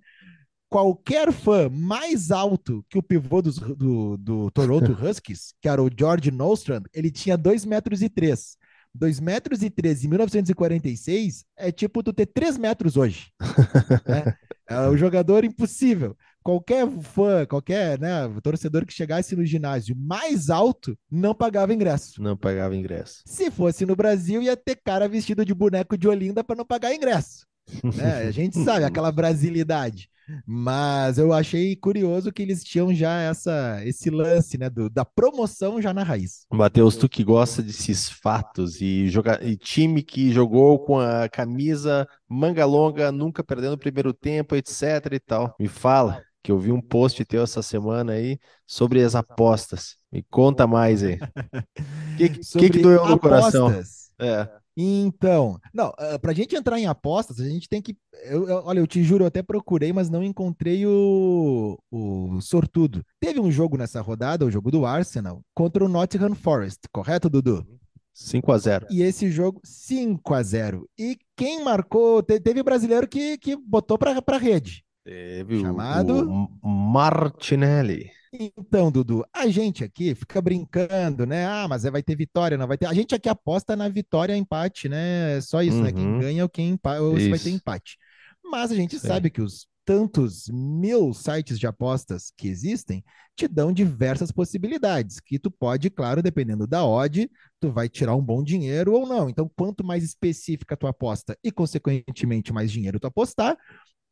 Qualquer 0.76 1.32
fã 1.32 1.70
mais 1.70 2.30
alto 2.30 2.84
que 2.90 2.98
o 2.98 3.02
pivô 3.02 3.40
do, 3.40 3.50
do, 3.50 4.16
do 4.18 4.50
Toronto 4.50 4.92
Huskies, 5.02 5.54
que 5.58 5.70
era 5.70 5.82
o 5.82 5.88
George 5.88 6.30
Nostrand, 6.30 6.82
ele 6.92 7.10
tinha 7.10 7.34
2 7.34 7.64
metros 7.64 8.02
e 8.02 8.10
3. 8.10 8.58
2 8.94 9.20
metros 9.20 9.62
e 9.62 9.70
13 9.70 10.06
em 10.06 10.10
1946 10.10 11.46
é 11.56 11.72
tipo 11.72 12.02
tu 12.02 12.12
ter 12.12 12.26
3 12.26 12.58
metros 12.58 12.98
hoje. 12.98 13.32
né? 14.06 14.36
É 14.68 14.86
um 14.86 14.98
jogador 14.98 15.46
impossível. 15.46 16.14
Qualquer 16.42 16.86
fã, 17.00 17.46
qualquer 17.46 17.98
né, 17.98 18.28
torcedor 18.42 18.84
que 18.84 18.92
chegasse 18.92 19.34
no 19.34 19.46
ginásio 19.46 19.96
mais 19.96 20.50
alto 20.50 20.94
não 21.10 21.34
pagava 21.34 21.72
ingresso. 21.72 22.22
Não 22.22 22.36
pagava 22.36 22.76
ingresso. 22.76 23.22
Se 23.24 23.50
fosse 23.50 23.86
no 23.86 23.96
Brasil, 23.96 24.42
ia 24.42 24.54
ter 24.54 24.76
cara 24.76 25.08
vestido 25.08 25.42
de 25.42 25.54
boneco 25.54 25.96
de 25.96 26.06
Olinda 26.06 26.44
para 26.44 26.56
não 26.56 26.66
pagar 26.66 26.94
ingresso. 26.94 27.46
né? 27.82 28.26
A 28.28 28.30
gente 28.30 28.62
sabe 28.62 28.84
aquela 28.84 29.10
brasilidade. 29.10 30.10
Mas 30.46 31.18
eu 31.18 31.32
achei 31.32 31.76
curioso 31.76 32.32
que 32.32 32.42
eles 32.42 32.64
tinham 32.64 32.92
já 32.94 33.20
essa, 33.20 33.80
esse 33.84 34.10
lance, 34.10 34.58
né, 34.58 34.68
do, 34.68 34.90
da 34.90 35.04
promoção 35.04 35.80
já 35.80 35.92
na 35.94 36.02
raiz. 36.02 36.46
Matheus, 36.50 36.96
tu 36.96 37.08
que 37.08 37.22
gosta 37.22 37.62
desses 37.62 38.10
fatos 38.10 38.80
e, 38.80 39.08
joga, 39.08 39.40
e 39.42 39.56
time 39.56 40.02
que 40.02 40.32
jogou 40.32 40.78
com 40.78 40.98
a 40.98 41.28
camisa 41.28 42.06
manga 42.28 42.64
longa, 42.64 43.12
nunca 43.12 43.44
perdendo 43.44 43.74
o 43.74 43.78
primeiro 43.78 44.12
tempo, 44.12 44.56
etc 44.56 44.80
e 45.12 45.20
tal. 45.20 45.54
Me 45.58 45.68
fala, 45.68 46.22
que 46.46 46.52
eu 46.52 46.58
vi 46.58 46.70
um 46.70 46.80
post 46.80 47.24
teu 47.24 47.42
essa 47.42 47.60
semana 47.60 48.12
aí 48.12 48.38
sobre 48.64 49.02
as 49.02 49.16
apostas. 49.16 49.96
Me 50.12 50.24
conta 50.30 50.64
mais 50.64 51.02
aí. 51.02 51.14
O 51.14 51.18
que, 52.16 52.28
que, 52.28 52.70
que 52.70 52.78
doeu 52.82 53.04
no 53.06 53.18
coração? 53.18 53.72
É. 54.18 54.48
Então, 54.76 55.58
não, 55.72 55.88
uh, 55.88 56.18
pra 56.20 56.34
gente 56.34 56.54
entrar 56.54 56.78
em 56.78 56.86
apostas, 56.86 57.40
a 57.40 57.48
gente 57.48 57.68
tem 57.68 57.80
que. 57.80 57.96
Eu, 58.24 58.46
eu, 58.46 58.62
olha, 58.64 58.80
eu 58.80 58.86
te 58.86 59.02
juro, 59.02 59.24
eu 59.24 59.28
até 59.28 59.42
procurei, 59.42 59.92
mas 59.92 60.10
não 60.10 60.22
encontrei 60.22 60.86
o, 60.86 61.78
o 61.90 62.40
sortudo. 62.42 63.02
Teve 63.18 63.40
um 63.40 63.50
jogo 63.50 63.78
nessa 63.78 64.02
rodada, 64.02 64.44
o 64.44 64.50
jogo 64.50 64.70
do 64.70 64.84
Arsenal, 64.84 65.40
contra 65.54 65.82
o 65.82 65.88
Nottingham 65.88 66.34
Forest, 66.34 66.80
correto, 66.92 67.30
Dudu? 67.30 67.66
5 68.12 68.50
a 68.52 68.58
0 68.58 68.86
E 68.90 69.02
esse 69.02 69.30
jogo, 69.30 69.60
5 69.62 70.32
a 70.32 70.42
0 70.42 70.88
E 70.98 71.18
quem 71.36 71.62
marcou? 71.62 72.22
Te, 72.22 72.40
teve 72.40 72.62
brasileiro 72.62 73.06
que, 73.06 73.36
que 73.36 73.54
botou 73.56 73.98
pra, 73.98 74.22
pra 74.22 74.38
rede. 74.38 74.82
Teve 75.04 75.60
chamado 75.60 76.48
o 76.62 76.68
Martinelli. 76.68 78.10
Então, 78.56 78.90
Dudu, 78.90 79.24
a 79.32 79.48
gente 79.48 79.82
aqui 79.82 80.14
fica 80.14 80.40
brincando, 80.40 81.26
né? 81.26 81.46
Ah, 81.46 81.66
mas 81.68 81.84
vai 81.84 82.02
ter 82.02 82.16
vitória, 82.16 82.58
não 82.58 82.66
vai 82.66 82.76
ter. 82.76 82.86
A 82.86 82.94
gente 82.94 83.14
aqui 83.14 83.28
aposta 83.28 83.74
na 83.74 83.88
vitória 83.88 84.36
empate, 84.36 84.88
né? 84.88 85.36
É 85.38 85.40
só 85.40 85.62
isso, 85.62 85.78
uhum. 85.78 85.82
né? 85.84 85.92
Quem 85.92 86.06
uhum. 86.06 86.18
ganha 86.20 86.40
é 86.40 86.42
ou 86.42 86.48
quem 86.48 86.70
empa... 86.70 86.98
ou 87.00 87.12
vai 87.12 87.38
ter 87.38 87.50
empate. 87.50 87.96
Mas 88.44 88.70
a 88.70 88.74
gente 88.74 88.98
Sim. 88.98 89.06
sabe 89.06 89.30
que 89.30 89.40
os 89.40 89.66
tantos 89.84 90.48
mil 90.48 91.14
sites 91.14 91.58
de 91.58 91.66
apostas 91.66 92.32
que 92.36 92.48
existem 92.48 93.04
te 93.36 93.46
dão 93.46 93.72
diversas 93.72 94.32
possibilidades, 94.32 95.20
que 95.20 95.38
tu 95.38 95.50
pode, 95.50 95.88
claro, 95.90 96.22
dependendo 96.22 96.66
da 96.66 96.84
odd, 96.84 97.30
tu 97.60 97.70
vai 97.70 97.88
tirar 97.88 98.16
um 98.16 98.22
bom 98.22 98.42
dinheiro 98.42 98.92
ou 98.92 99.06
não. 99.06 99.30
Então, 99.30 99.48
quanto 99.56 99.84
mais 99.84 100.02
específica 100.02 100.74
a 100.74 100.76
tua 100.76 100.90
aposta 100.90 101.38
e, 101.42 101.52
consequentemente, 101.52 102.52
mais 102.52 102.72
dinheiro 102.72 102.98
tu 102.98 103.06
apostar, 103.06 103.56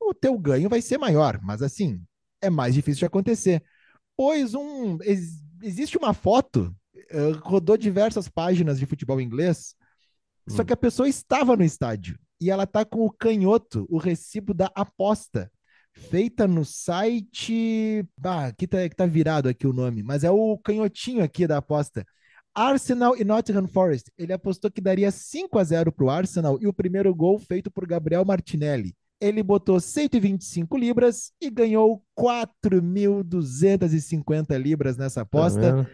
o 0.01 0.15
teu 0.15 0.39
ganho 0.39 0.69
vai 0.69 0.81
ser 0.81 0.99
maior. 0.99 1.41
Mas, 1.43 1.61
assim, 1.61 2.01
é 2.41 2.49
mais 2.49 2.75
difícil 2.75 3.01
de 3.01 3.07
acontecer. 3.07 3.63
Pois 4.17 4.55
um, 4.55 4.99
ex, 5.03 5.43
existe 5.63 5.97
uma 5.97 6.15
foto, 6.15 6.75
uh, 7.13 7.39
rodou 7.43 7.77
diversas 7.77 8.29
páginas 8.29 8.79
de 8.79 8.87
futebol 8.87 9.21
inglês, 9.21 9.75
hum. 10.49 10.55
só 10.55 10.65
que 10.65 10.73
a 10.73 10.77
pessoa 10.77 11.09
estava 11.09 11.57
no 11.57 11.65
estádio 11.65 12.19
e 12.41 12.51
ela 12.51 12.67
tá 12.67 12.85
com 12.85 13.05
o 13.05 13.11
canhoto, 13.11 13.87
o 13.89 13.99
recibo 13.99 14.53
da 14.53 14.71
aposta 14.75 15.51
feita 15.95 16.47
no 16.47 16.65
site. 16.65 18.05
Ah, 18.23 18.47
aqui 18.47 18.67
tá, 18.67 18.79
tá 18.95 19.07
virado 19.07 19.49
aqui 19.49 19.67
o 19.67 19.73
nome, 19.73 20.03
mas 20.03 20.25
é 20.25 20.31
o 20.31 20.59
canhotinho 20.59 21.23
aqui 21.23 21.47
da 21.47 21.59
aposta. 21.59 22.05
Arsenal 22.55 23.17
e 23.17 23.25
Nottingham 23.25 23.67
Forest. 23.67 24.13
Ele 24.17 24.33
apostou 24.33 24.71
que 24.71 24.81
daria 24.81 25.11
5 25.11 25.59
a 25.59 25.65
0 25.65 25.93
para 25.93 26.05
o 26.05 26.11
Arsenal 26.11 26.59
e 26.61 26.67
o 26.67 26.73
primeiro 26.73 27.13
gol 27.15 27.39
feito 27.39 27.71
por 27.71 27.87
Gabriel 27.87 28.25
Martinelli. 28.25 28.95
Ele 29.25 29.43
botou 29.43 29.81
125 29.81 30.77
libras 30.77 31.33
e 31.41 31.49
ganhou 31.49 32.05
4.250 32.15 34.59
libras 34.59 34.99
nessa 34.99 35.23
aposta. 35.23 35.85
Tá 35.85 35.91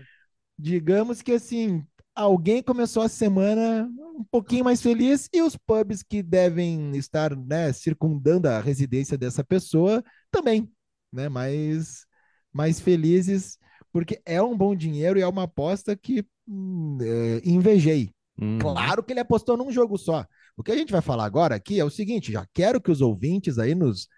Digamos 0.58 1.22
que 1.22 1.30
assim, 1.32 1.86
alguém 2.14 2.62
começou 2.62 3.02
a 3.04 3.08
semana 3.08 3.88
um 4.16 4.24
pouquinho 4.24 4.64
mais 4.64 4.82
feliz 4.82 5.28
e 5.32 5.40
os 5.42 5.56
pubs 5.56 6.02
que 6.02 6.20
devem 6.22 6.96
estar 6.96 7.36
né, 7.36 7.72
circundando 7.72 8.48
a 8.48 8.60
residência 8.60 9.16
dessa 9.16 9.44
pessoa 9.44 10.02
também, 10.30 10.70
né, 11.12 11.28
mais, 11.28 12.06
mais 12.52 12.80
felizes, 12.80 13.58
porque 13.92 14.20
é 14.26 14.42
um 14.42 14.56
bom 14.56 14.74
dinheiro 14.74 15.18
e 15.18 15.22
é 15.22 15.26
uma 15.26 15.42
aposta 15.44 15.96
que 15.96 16.24
hum, 16.48 16.98
é, 17.00 17.40
invejei. 17.44 18.10
Hum. 18.40 18.58
Claro 18.58 19.04
que 19.04 19.12
ele 19.12 19.20
apostou 19.20 19.56
num 19.56 19.70
jogo 19.70 19.96
só. 19.96 20.26
O 20.60 20.62
que 20.62 20.72
a 20.72 20.76
gente 20.76 20.92
vai 20.92 21.00
falar 21.00 21.24
agora 21.24 21.54
aqui 21.54 21.80
é 21.80 21.84
o 21.84 21.90
seguinte: 21.90 22.32
já 22.32 22.46
quero 22.52 22.80
que 22.80 22.90
os 22.90 23.00
ouvintes 23.00 23.58
aí 23.58 23.74
nos 23.74 24.08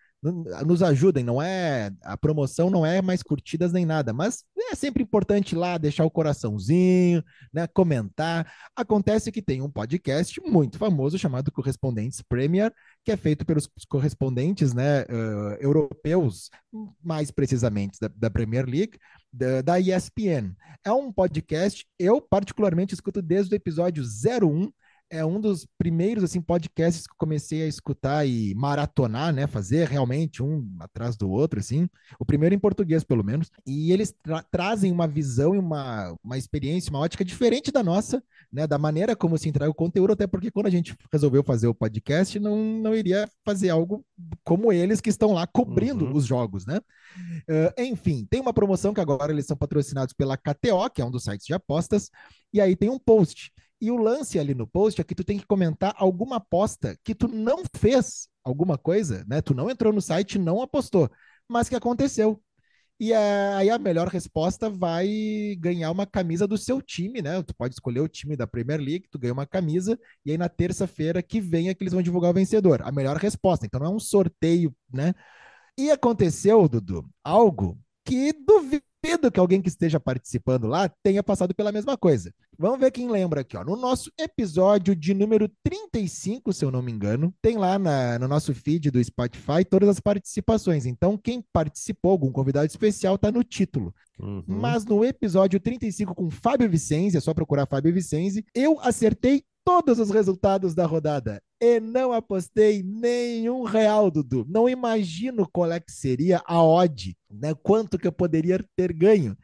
nos 0.64 0.84
ajudem, 0.84 1.24
não 1.24 1.42
é 1.42 1.90
a 2.04 2.16
promoção 2.16 2.70
não 2.70 2.86
é 2.86 3.02
mais 3.02 3.24
curtidas 3.24 3.72
nem 3.72 3.84
nada, 3.84 4.12
mas 4.12 4.44
é 4.70 4.74
sempre 4.76 5.02
importante 5.02 5.56
lá 5.56 5.76
deixar 5.76 6.04
o 6.04 6.10
coraçãozinho, 6.10 7.24
né, 7.52 7.66
comentar. 7.66 8.50
Acontece 8.76 9.32
que 9.32 9.42
tem 9.42 9.60
um 9.60 9.68
podcast 9.68 10.40
muito 10.40 10.78
famoso 10.78 11.18
chamado 11.18 11.50
Correspondentes 11.50 12.22
Premier, 12.22 12.72
que 13.04 13.10
é 13.10 13.16
feito 13.16 13.44
pelos 13.44 13.68
correspondentes, 13.88 14.72
né, 14.72 15.02
uh, 15.02 15.56
europeus, 15.58 16.50
mais 17.02 17.32
precisamente 17.32 17.98
da, 18.00 18.08
da 18.14 18.30
Premier 18.30 18.64
League, 18.64 18.98
da, 19.32 19.60
da 19.60 19.80
ESPN. 19.80 20.54
É 20.84 20.92
um 20.92 21.12
podcast 21.12 21.84
eu 21.98 22.20
particularmente 22.20 22.94
escuto 22.94 23.20
desde 23.20 23.52
o 23.52 23.56
episódio 23.56 24.04
01 24.04 24.70
é 25.12 25.22
um 25.26 25.38
dos 25.38 25.66
primeiros 25.76 26.24
assim 26.24 26.40
podcasts 26.40 27.06
que 27.06 27.14
comecei 27.18 27.62
a 27.62 27.66
escutar 27.66 28.26
e 28.26 28.54
maratonar, 28.54 29.30
né, 29.30 29.46
fazer 29.46 29.86
realmente 29.86 30.42
um 30.42 30.66
atrás 30.80 31.18
do 31.18 31.30
outro 31.30 31.60
assim. 31.60 31.86
O 32.18 32.24
primeiro 32.24 32.54
em 32.54 32.58
português, 32.58 33.04
pelo 33.04 33.22
menos. 33.22 33.50
E 33.66 33.92
eles 33.92 34.14
tra 34.22 34.42
trazem 34.42 34.90
uma 34.90 35.06
visão 35.06 35.54
e 35.54 35.58
uma, 35.58 36.16
uma 36.24 36.38
experiência, 36.38 36.88
uma 36.88 37.00
ótica 37.00 37.22
diferente 37.22 37.70
da 37.70 37.82
nossa, 37.82 38.22
né, 38.50 38.66
da 38.66 38.78
maneira 38.78 39.14
como 39.14 39.36
se 39.36 39.50
entrega 39.50 39.70
o 39.70 39.74
conteúdo, 39.74 40.14
até 40.14 40.26
porque 40.26 40.50
quando 40.50 40.66
a 40.66 40.70
gente 40.70 40.96
resolveu 41.12 41.44
fazer 41.44 41.66
o 41.66 41.74
podcast, 41.74 42.40
não, 42.40 42.56
não 42.56 42.94
iria 42.94 43.28
fazer 43.44 43.68
algo 43.68 44.02
como 44.42 44.72
eles 44.72 45.00
que 45.00 45.10
estão 45.10 45.32
lá 45.32 45.46
cobrindo 45.46 46.06
uhum. 46.06 46.16
os 46.16 46.24
jogos, 46.24 46.64
né? 46.64 46.80
Uh, 47.48 47.82
enfim, 47.82 48.26
tem 48.30 48.40
uma 48.40 48.54
promoção 48.54 48.94
que 48.94 49.00
agora 49.00 49.30
eles 49.30 49.44
são 49.44 49.56
patrocinados 49.58 50.14
pela 50.14 50.38
KTO, 50.38 50.88
que 50.94 51.02
é 51.02 51.04
um 51.04 51.10
dos 51.10 51.24
sites 51.24 51.46
de 51.46 51.52
apostas, 51.52 52.10
e 52.50 52.62
aí 52.62 52.74
tem 52.74 52.88
um 52.88 52.98
post 52.98 53.52
e 53.82 53.90
o 53.90 53.96
lance 53.96 54.38
ali 54.38 54.54
no 54.54 54.64
post 54.64 55.00
é 55.00 55.04
que 55.04 55.14
tu 55.14 55.24
tem 55.24 55.36
que 55.36 55.44
comentar 55.44 55.92
alguma 55.98 56.36
aposta 56.36 56.96
que 57.02 57.16
tu 57.16 57.26
não 57.26 57.64
fez 57.76 58.28
alguma 58.44 58.78
coisa, 58.78 59.24
né? 59.28 59.42
Tu 59.42 59.54
não 59.54 59.68
entrou 59.68 59.92
no 59.92 60.00
site, 60.00 60.38
não 60.38 60.62
apostou, 60.62 61.10
mas 61.48 61.68
que 61.68 61.74
aconteceu. 61.74 62.40
E 63.00 63.12
aí 63.12 63.68
a 63.68 63.78
melhor 63.80 64.06
resposta 64.06 64.70
vai 64.70 65.56
ganhar 65.58 65.90
uma 65.90 66.06
camisa 66.06 66.46
do 66.46 66.56
seu 66.56 66.80
time, 66.80 67.20
né? 67.20 67.42
Tu 67.42 67.52
pode 67.56 67.74
escolher 67.74 67.98
o 67.98 68.08
time 68.08 68.36
da 68.36 68.46
Premier 68.46 68.78
League, 68.78 69.08
tu 69.10 69.18
ganha 69.18 69.32
uma 69.32 69.46
camisa, 69.46 69.98
e 70.24 70.30
aí 70.30 70.38
na 70.38 70.48
terça-feira 70.48 71.20
que 71.20 71.40
vem 71.40 71.68
é 71.68 71.74
que 71.74 71.82
eles 71.82 71.92
vão 71.92 72.02
divulgar 72.02 72.30
o 72.30 72.34
vencedor. 72.34 72.82
A 72.82 72.92
melhor 72.92 73.16
resposta. 73.16 73.66
Então 73.66 73.80
não 73.80 73.88
é 73.88 73.94
um 73.96 73.98
sorteio, 73.98 74.72
né? 74.92 75.12
E 75.76 75.90
aconteceu, 75.90 76.68
Dudu, 76.68 77.04
algo 77.24 77.76
que 78.04 78.32
duvido 78.32 78.84
duvido 79.02 79.32
que 79.32 79.40
alguém 79.40 79.60
que 79.60 79.68
esteja 79.68 79.98
participando 79.98 80.66
lá 80.66 80.88
tenha 81.02 81.22
passado 81.22 81.54
pela 81.54 81.72
mesma 81.72 81.96
coisa. 81.96 82.32
Vamos 82.56 82.78
ver 82.78 82.90
quem 82.92 83.10
lembra 83.10 83.40
aqui, 83.40 83.56
ó. 83.56 83.64
No 83.64 83.76
nosso 83.76 84.10
episódio 84.18 84.94
de 84.94 85.12
número 85.12 85.50
35, 85.64 86.52
se 86.52 86.64
eu 86.64 86.70
não 86.70 86.80
me 86.80 86.92
engano, 86.92 87.34
tem 87.42 87.56
lá 87.56 87.78
na, 87.78 88.18
no 88.18 88.28
nosso 88.28 88.54
feed 88.54 88.90
do 88.90 89.02
Spotify 89.02 89.64
todas 89.68 89.88
as 89.88 90.00
participações. 90.00 90.86
Então, 90.86 91.18
quem 91.18 91.44
participou, 91.52 92.12
algum 92.12 92.30
convidado 92.30 92.66
especial, 92.66 93.18
tá 93.18 93.32
no 93.32 93.42
título. 93.42 93.92
Uhum. 94.20 94.44
Mas 94.46 94.84
no 94.84 95.04
episódio 95.04 95.58
35 95.58 96.14
com 96.14 96.30
Fábio 96.30 96.70
Vicenzi, 96.70 97.16
é 97.16 97.20
só 97.20 97.34
procurar 97.34 97.66
Fábio 97.66 97.92
Vicenzi, 97.92 98.44
eu 98.54 98.78
acertei 98.80 99.42
todos 99.64 99.98
os 99.98 100.10
resultados 100.10 100.74
da 100.74 100.86
rodada 100.86 101.42
e 101.60 101.78
não 101.78 102.12
apostei 102.12 102.82
nenhum 102.82 103.62
real, 103.62 104.10
Dudu. 104.10 104.44
Não 104.48 104.68
imagino 104.68 105.48
qual 105.48 105.70
é 105.70 105.78
que 105.78 105.92
seria 105.92 106.42
a 106.44 106.62
odd, 106.62 107.16
né? 107.30 107.54
Quanto 107.54 107.98
que 107.98 108.06
eu 108.06 108.12
poderia 108.12 108.58
ter 108.74 108.92
ganho. 108.92 109.36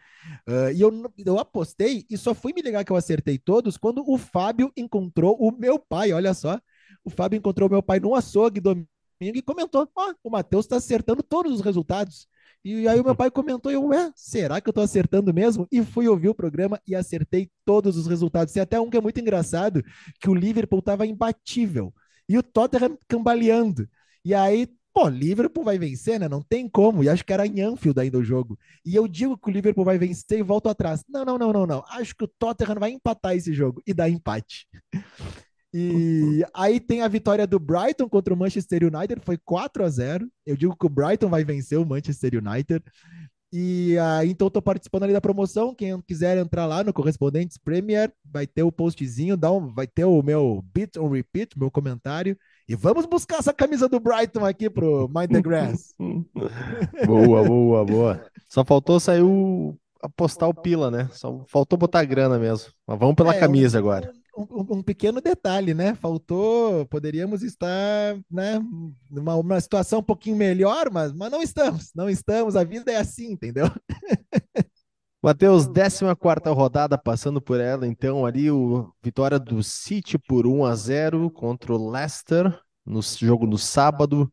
Uh, 0.49 0.73
e 0.75 0.81
eu, 0.81 0.93
eu 1.25 1.39
apostei 1.39 2.05
e 2.11 2.19
só 2.19 2.35
fui 2.35 2.53
me 2.53 2.61
ligar 2.61 2.85
que 2.85 2.91
eu 2.93 2.97
acertei 2.97 3.39
todos 3.39 3.77
quando 3.77 4.03
o 4.07 4.19
Fábio 4.19 4.73
encontrou 4.77 5.37
o 5.39 5.53
meu 5.53 5.79
pai. 5.79 6.13
Olha 6.13 6.35
só, 6.35 6.61
o 7.05 7.11
Fábio 7.11 7.39
encontrou 7.39 7.69
o 7.69 7.73
meu 7.73 7.83
pai 7.83 8.01
no 8.01 8.15
açougue 8.15 8.61
domingo 9.21 9.39
e 9.39 9.43
comentou: 9.43 9.89
Ó, 9.95 10.11
oh, 10.11 10.15
o 10.29 10.31
Matheus 10.31 10.65
está 10.65 10.77
acertando 10.77 11.23
todos 11.23 11.53
os 11.53 11.61
resultados. 11.61 12.29
E 12.65 12.89
aí 12.89 12.99
o 13.01 13.05
meu 13.05 13.15
pai 13.17 13.31
comentou, 13.31 13.71
eu, 13.71 13.85
ué, 13.87 14.13
será 14.15 14.61
que 14.61 14.69
eu 14.69 14.73
tô 14.73 14.81
acertando 14.81 15.33
mesmo? 15.33 15.67
E 15.71 15.83
fui 15.83 16.09
ouvir 16.09 16.29
o 16.29 16.35
programa 16.35 16.81
e 16.87 16.95
acertei 16.95 17.51
todos 17.65 17.97
os 17.97 18.07
resultados. 18.07 18.53
Tem 18.53 18.63
até 18.63 18.81
um 18.81 18.91
que 18.91 18.97
é 18.97 19.01
muito 19.01 19.21
engraçado, 19.21 19.83
que 20.21 20.29
o 20.29 20.35
Liverpool 20.35 20.83
tava 20.83 21.07
imbatível. 21.07 21.93
E 22.29 22.37
o 22.37 22.43
Tottenham 22.43 22.99
cambaleando. 23.09 23.89
E 24.25 24.35
aí, 24.35 24.69
pô, 24.93 25.09
Liverpool 25.09 25.65
vai 25.65 25.79
vencer, 25.79 26.21
né? 26.21 26.29
Não 26.29 26.43
tem 26.43 26.69
como. 26.69 27.03
E 27.03 27.09
acho 27.09 27.25
que 27.25 27.33
era 27.33 27.47
em 27.47 27.61
Anfield 27.61 27.99
ainda 28.01 28.19
o 28.19 28.25
jogo. 28.25 28.59
E 28.85 28.95
eu 28.95 29.09
digo 29.09 29.39
que 29.39 29.49
o 29.49 29.53
Liverpool 29.53 29.85
vai 29.85 29.97
vencer 29.97 30.39
e 30.39 30.43
volto 30.43 30.69
atrás. 30.69 31.03
Não, 31.09 31.25
não, 31.25 31.39
não, 31.39 31.53
não, 31.53 31.67
não. 31.67 31.85
Acho 31.89 32.15
que 32.15 32.25
o 32.25 32.29
Tottenham 32.29 32.79
vai 32.79 32.91
empatar 32.91 33.35
esse 33.35 33.55
jogo 33.55 33.83
e 33.87 33.95
dá 33.95 34.09
empate. 34.09 34.67
E 35.73 36.43
aí 36.55 36.81
tem 36.81 37.03
a 37.03 37.09
vitória 37.09 37.47
do 37.47 37.59
Brighton 37.59 38.09
contra 38.09 38.33
o 38.33 38.37
Manchester 38.37 38.85
United, 38.85 39.21
foi 39.23 39.37
4 39.37 39.85
a 39.85 39.89
0. 39.89 40.29
Eu 40.47 40.57
digo 40.57 40.77
que 40.77 40.87
o 40.87 40.89
Brighton 40.89 41.29
vai 41.29 41.45
vencer 41.45 41.79
o 41.79 41.87
Manchester 41.87 42.43
United. 42.43 42.83
E 43.51 43.97
aí, 43.99 44.31
então, 44.31 44.49
estou 44.49 44.61
participando 44.61 45.05
ali 45.05 45.13
da 45.13 45.21
promoção. 45.21 45.75
Quem 45.75 45.99
quiser 46.03 46.37
entrar 46.37 46.67
lá 46.67 46.85
no 46.85 46.93
Correspondentes 46.93 47.57
Premier, 47.57 48.13
vai 48.25 48.47
ter 48.47 48.63
o 48.63 48.73
postzinho, 48.73 49.39
dá 49.39 49.51
um, 49.51 49.73
vai 49.73 49.87
ter 49.87 50.05
o 50.05 50.23
meu 50.23 50.63
beat 50.75 50.97
on 50.99 51.09
repeat, 51.09 51.59
meu 51.59 51.71
comentário. 51.71 52.37
E 52.69 52.75
vamos 52.75 53.07
buscar 53.07 53.39
essa 53.39 53.53
camisa 53.53 53.89
do 53.89 54.01
Brighton 54.01 54.45
aqui 54.45 54.69
pro 54.69 55.09
Mind 55.09 55.31
the 55.31 55.41
Grass. 55.41 55.95
boa, 57.07 57.43
boa, 57.43 57.85
boa. 57.87 58.25
Só 58.49 58.65
faltou 58.65 59.01
sair 59.01 59.23
o 59.23 59.75
apostar 60.03 60.49
o 60.49 60.55
pila, 60.55 60.91
né? 60.91 61.09
Só 61.13 61.43
faltou 61.49 61.79
botar 61.79 62.05
grana 62.05 62.39
mesmo. 62.39 62.71
Mas 62.87 62.99
vamos 62.99 63.15
pela 63.15 63.35
é, 63.35 63.41
camisa 63.41 63.79
agora 63.79 64.13
um, 64.39 64.79
um, 64.79 64.83
pequeno 64.83 65.21
detalhe, 65.21 65.75
né? 65.75 65.95
Faltou, 65.95 66.87
poderíamos 66.87 67.43
estar, 67.43 68.17
né, 68.31 68.61
numa 69.11 69.35
uma 69.35 69.61
situação 69.61 70.01
um 70.01 70.03
pouquinho 70.03 70.37
melhor, 70.37 70.91
mas, 70.91 71.13
mas 71.13 71.31
não 71.31 71.43
estamos, 71.43 71.91
não 71.95 72.09
estamos, 72.09 72.57
a 72.57 72.65
vida 72.65 72.93
é 72.93 72.97
assim, 72.97 73.33
entendeu? 73.33 73.67
Matheus, 75.21 75.67
14 75.67 76.05
rodada, 76.55 76.97
passando 76.97 77.41
por 77.41 77.59
ela, 77.61 77.87
então, 77.87 78.25
ali 78.25 78.51
o 78.51 78.93
vitória 79.03 79.39
do 79.39 79.63
City 79.63 80.17
por 80.17 80.47
1 80.47 80.65
a 80.65 80.75
0 80.77 81.31
contra 81.31 81.73
o 81.73 81.91
Leicester, 81.91 82.57
no 82.87 83.03
jogo 83.03 83.47
no 83.47 83.59
sábado. 83.59 84.33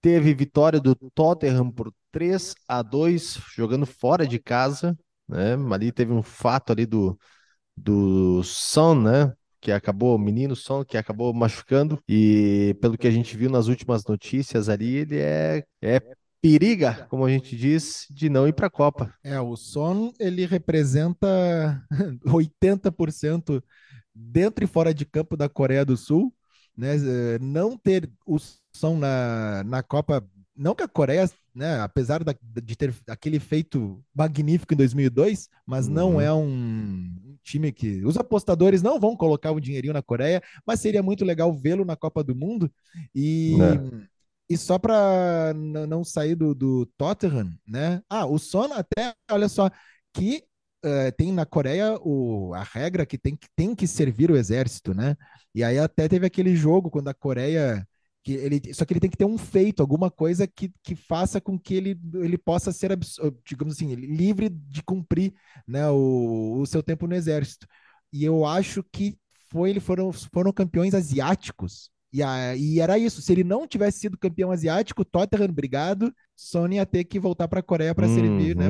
Teve 0.00 0.32
vitória 0.34 0.80
do 0.80 0.94
Tottenham 1.14 1.70
por 1.70 1.92
3 2.12 2.54
a 2.68 2.82
2 2.82 3.38
jogando 3.54 3.84
fora 3.86 4.26
de 4.26 4.38
casa, 4.38 4.96
né? 5.28 5.54
Ali 5.72 5.92
teve 5.92 6.12
um 6.12 6.22
fato 6.22 6.72
ali 6.72 6.86
do 6.86 7.18
do 7.78 8.42
Son, 8.42 8.94
né? 8.94 9.32
Que 9.60 9.72
acabou, 9.72 10.14
o 10.14 10.18
menino 10.18 10.54
Son, 10.54 10.84
que 10.84 10.96
acabou 10.96 11.32
machucando, 11.34 12.00
e 12.08 12.76
pelo 12.80 12.96
que 12.96 13.06
a 13.06 13.10
gente 13.10 13.36
viu 13.36 13.50
nas 13.50 13.66
últimas 13.66 14.04
notícias 14.06 14.68
ali, 14.68 14.96
ele 14.96 15.18
é, 15.18 15.64
é 15.82 16.00
periga, 16.40 17.06
como 17.10 17.24
a 17.24 17.30
gente 17.30 17.56
diz, 17.56 18.06
de 18.10 18.28
não 18.28 18.46
ir 18.46 18.52
para 18.52 18.68
a 18.68 18.70
Copa. 18.70 19.12
É, 19.24 19.40
o 19.40 19.56
Son, 19.56 20.12
ele 20.20 20.46
representa 20.46 21.82
80% 22.24 23.62
dentro 24.14 24.64
e 24.64 24.68
fora 24.68 24.94
de 24.94 25.04
campo 25.04 25.36
da 25.36 25.48
Coreia 25.48 25.84
do 25.84 25.96
Sul, 25.96 26.32
né? 26.76 26.94
Não 27.40 27.76
ter 27.76 28.08
o 28.24 28.38
Son 28.72 28.96
na, 28.96 29.64
na 29.64 29.82
Copa 29.82 30.24
não 30.58 30.74
que 30.74 30.82
a 30.82 30.88
Coreia, 30.88 31.30
né, 31.54 31.80
apesar 31.80 32.24
da, 32.24 32.34
de 32.42 32.76
ter 32.76 32.92
aquele 33.08 33.38
feito 33.38 34.04
magnífico 34.12 34.74
em 34.74 34.76
2002, 34.76 35.48
mas 35.64 35.86
uhum. 35.86 35.94
não 35.94 36.20
é 36.20 36.32
um 36.32 37.27
time 37.48 37.72
que 37.72 38.04
os 38.04 38.16
apostadores 38.16 38.82
não 38.82 39.00
vão 39.00 39.16
colocar 39.16 39.52
um 39.52 39.60
dinheirinho 39.60 39.92
na 39.92 40.02
Coreia, 40.02 40.42
mas 40.66 40.80
seria 40.80 41.02
muito 41.02 41.24
legal 41.24 41.52
vê-lo 41.52 41.84
na 41.84 41.96
Copa 41.96 42.22
do 42.22 42.34
Mundo 42.34 42.70
e 43.14 43.56
é. 43.60 44.08
E 44.50 44.56
só 44.56 44.78
para 44.78 45.52
não 45.54 46.02
sair 46.02 46.34
do, 46.34 46.54
do 46.54 46.86
Tottenham, 46.96 47.52
né? 47.66 48.02
Ah, 48.08 48.24
o 48.24 48.38
Son 48.38 48.72
até, 48.72 49.14
olha 49.30 49.46
só, 49.46 49.70
que 50.14 50.42
uh, 50.82 51.12
tem 51.18 51.30
na 51.32 51.44
Coreia 51.44 51.98
o, 52.00 52.54
a 52.54 52.62
regra 52.62 53.04
que 53.04 53.18
tem, 53.18 53.36
que 53.36 53.46
tem 53.54 53.74
que 53.74 53.86
servir 53.86 54.30
o 54.30 54.36
exército, 54.36 54.94
né? 54.94 55.16
E 55.54 55.62
aí 55.62 55.78
até 55.78 56.08
teve 56.08 56.26
aquele 56.26 56.56
jogo 56.56 56.90
quando 56.90 57.08
a 57.08 57.14
Coreia 57.14 57.86
que 58.28 58.34
ele, 58.34 58.74
só 58.74 58.84
que 58.84 58.92
ele 58.92 59.00
tem 59.00 59.08
que 59.08 59.16
ter 59.16 59.24
um 59.24 59.38
feito, 59.38 59.80
alguma 59.80 60.10
coisa 60.10 60.46
que, 60.46 60.70
que 60.82 60.94
faça 60.94 61.40
com 61.40 61.58
que 61.58 61.74
ele, 61.74 61.98
ele 62.16 62.36
possa 62.36 62.70
ser, 62.72 62.90
digamos 63.42 63.74
assim, 63.74 63.94
livre 63.94 64.50
de 64.50 64.82
cumprir 64.82 65.32
né, 65.66 65.88
o, 65.88 66.58
o 66.60 66.66
seu 66.66 66.82
tempo 66.82 67.06
no 67.06 67.14
exército. 67.14 67.66
E 68.12 68.22
eu 68.22 68.44
acho 68.44 68.84
que 68.92 69.16
foi, 69.50 69.70
ele 69.70 69.80
foram, 69.80 70.12
foram 70.12 70.52
campeões 70.52 70.92
asiáticos. 70.92 71.90
E, 72.12 72.22
a, 72.22 72.54
e 72.54 72.80
era 72.80 72.98
isso. 72.98 73.22
Se 73.22 73.32
ele 73.32 73.44
não 73.44 73.66
tivesse 73.66 74.00
sido 74.00 74.18
campeão 74.18 74.50
asiático, 74.50 75.06
Tottenham, 75.06 75.48
obrigado, 75.48 76.14
Sony 76.36 76.76
ia 76.76 76.84
ter 76.84 77.04
que 77.04 77.18
voltar 77.18 77.48
para 77.48 77.60
a 77.60 77.62
Coreia 77.62 77.94
para 77.94 78.06
uhum. 78.06 78.14
servir, 78.14 78.54
né? 78.54 78.68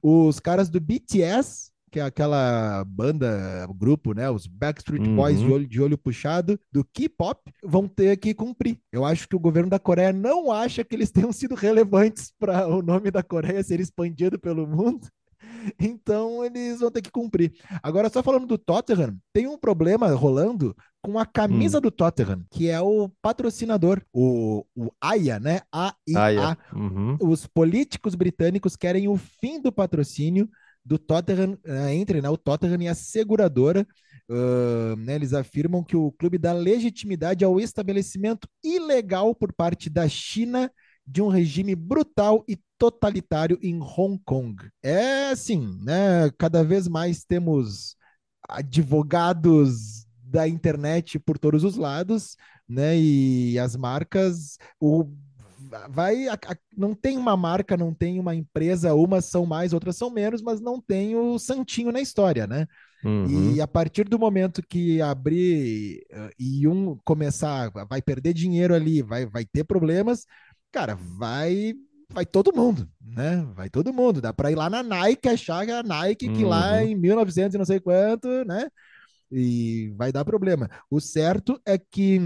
Os 0.00 0.38
caras 0.38 0.70
do 0.70 0.80
BTS 0.80 1.72
que 1.90 2.00
é 2.00 2.02
aquela 2.02 2.84
banda, 2.84 3.66
grupo, 3.76 4.12
né? 4.12 4.28
Os 4.30 4.46
Backstreet 4.46 5.06
Boys 5.08 5.38
de, 5.38 5.46
uhum. 5.46 5.52
olho, 5.52 5.66
de 5.66 5.80
olho 5.80 5.98
puxado 5.98 6.58
do 6.70 6.84
K-pop 6.84 7.40
vão 7.62 7.86
ter 7.86 8.16
que 8.16 8.34
cumprir. 8.34 8.78
Eu 8.92 9.04
acho 9.04 9.28
que 9.28 9.36
o 9.36 9.40
governo 9.40 9.70
da 9.70 9.78
Coreia 9.78 10.12
não 10.12 10.50
acha 10.50 10.84
que 10.84 10.94
eles 10.94 11.10
tenham 11.10 11.32
sido 11.32 11.54
relevantes 11.54 12.32
para 12.38 12.66
o 12.66 12.82
nome 12.82 13.10
da 13.10 13.22
Coreia 13.22 13.62
ser 13.62 13.80
expandido 13.80 14.38
pelo 14.38 14.66
mundo. 14.66 15.06
Então 15.80 16.44
eles 16.44 16.80
vão 16.80 16.90
ter 16.90 17.02
que 17.02 17.10
cumprir. 17.10 17.52
Agora, 17.82 18.08
só 18.08 18.22
falando 18.22 18.46
do 18.46 18.58
Tottenham, 18.58 19.16
tem 19.32 19.46
um 19.46 19.58
problema 19.58 20.08
rolando 20.14 20.76
com 21.02 21.18
a 21.18 21.26
camisa 21.26 21.78
hum. 21.78 21.80
do 21.80 21.90
Tottenham, 21.90 22.44
que 22.50 22.68
é 22.68 22.80
o 22.80 23.08
patrocinador, 23.20 24.02
o, 24.12 24.64
o 24.74 24.90
AIA, 25.00 25.38
né? 25.38 25.60
A-I-A. 25.72 26.56
Uhum. 26.74 27.16
Os 27.20 27.46
políticos 27.46 28.14
britânicos 28.14 28.76
querem 28.76 29.08
o 29.08 29.16
fim 29.16 29.60
do 29.60 29.72
patrocínio 29.72 30.48
do 30.86 30.98
Tottenham, 30.98 31.58
uh, 31.66 31.88
entre 31.88 32.22
né, 32.22 32.30
o 32.30 32.36
Tottenham 32.36 32.80
e 32.82 32.88
a 32.88 32.94
seguradora. 32.94 33.86
Uh, 34.28 34.96
né, 34.96 35.14
eles 35.14 35.32
afirmam 35.32 35.84
que 35.84 35.96
o 35.96 36.10
clube 36.12 36.38
dá 36.38 36.52
legitimidade 36.52 37.44
ao 37.44 37.60
estabelecimento 37.60 38.48
ilegal 38.62 39.34
por 39.34 39.52
parte 39.52 39.88
da 39.88 40.08
China 40.08 40.70
de 41.06 41.22
um 41.22 41.28
regime 41.28 41.74
brutal 41.74 42.44
e 42.48 42.58
totalitário 42.78 43.58
em 43.62 43.80
Hong 43.80 44.20
Kong. 44.24 44.56
É 44.82 45.30
assim, 45.30 45.78
né? 45.82 46.30
Cada 46.38 46.64
vez 46.64 46.88
mais 46.88 47.24
temos 47.24 47.96
advogados 48.48 50.06
da 50.20 50.48
internet 50.48 51.18
por 51.18 51.38
todos 51.38 51.62
os 51.62 51.76
lados, 51.76 52.36
né? 52.68 52.98
E 52.98 53.58
as 53.58 53.76
marcas, 53.76 54.58
o 54.80 55.04
vai. 55.88 56.28
A, 56.28 56.34
a, 56.34 56.56
não 56.76 56.94
tem 56.94 57.16
uma 57.16 57.36
marca, 57.36 57.76
não 57.76 57.92
tem 57.92 58.18
uma 58.18 58.34
empresa, 58.34 58.94
umas 58.94 59.26
são 59.26 59.46
mais, 59.46 59.72
outras 59.72 59.96
são 59.96 60.10
menos, 60.10 60.42
mas 60.42 60.60
não 60.60 60.80
tem 60.80 61.16
o 61.16 61.38
santinho 61.38 61.92
na 61.92 62.00
história, 62.00 62.46
né? 62.46 62.66
Uhum. 63.04 63.54
E 63.54 63.60
a 63.60 63.68
partir 63.68 64.04
do 64.04 64.18
momento 64.18 64.62
que 64.66 65.00
abrir 65.00 66.04
uh, 66.12 66.30
e 66.38 66.66
um 66.66 66.96
começar, 67.04 67.70
vai 67.88 68.02
perder 68.02 68.32
dinheiro 68.32 68.74
ali, 68.74 69.02
vai, 69.02 69.26
vai 69.26 69.44
ter 69.44 69.64
problemas, 69.64 70.26
cara, 70.72 70.94
vai 70.94 71.74
vai 72.08 72.24
todo 72.24 72.54
mundo, 72.54 72.88
né? 73.00 73.44
Vai 73.54 73.68
todo 73.68 73.92
mundo. 73.92 74.20
Dá 74.20 74.32
para 74.32 74.50
ir 74.50 74.54
lá 74.54 74.70
na 74.70 74.82
Nike 74.82 75.28
achar 75.28 75.68
a 75.68 75.82
Nike 75.82 76.28
que 76.28 76.44
lá 76.44 76.74
uhum. 76.74 76.80
em 76.80 76.94
1900 76.94 77.54
e 77.54 77.58
não 77.58 77.64
sei 77.64 77.80
quanto, 77.80 78.28
né? 78.44 78.68
E 79.30 79.92
vai 79.96 80.12
dar 80.12 80.24
problema. 80.24 80.70
O 80.90 81.00
certo 81.00 81.60
é 81.66 81.76
que 81.76 82.20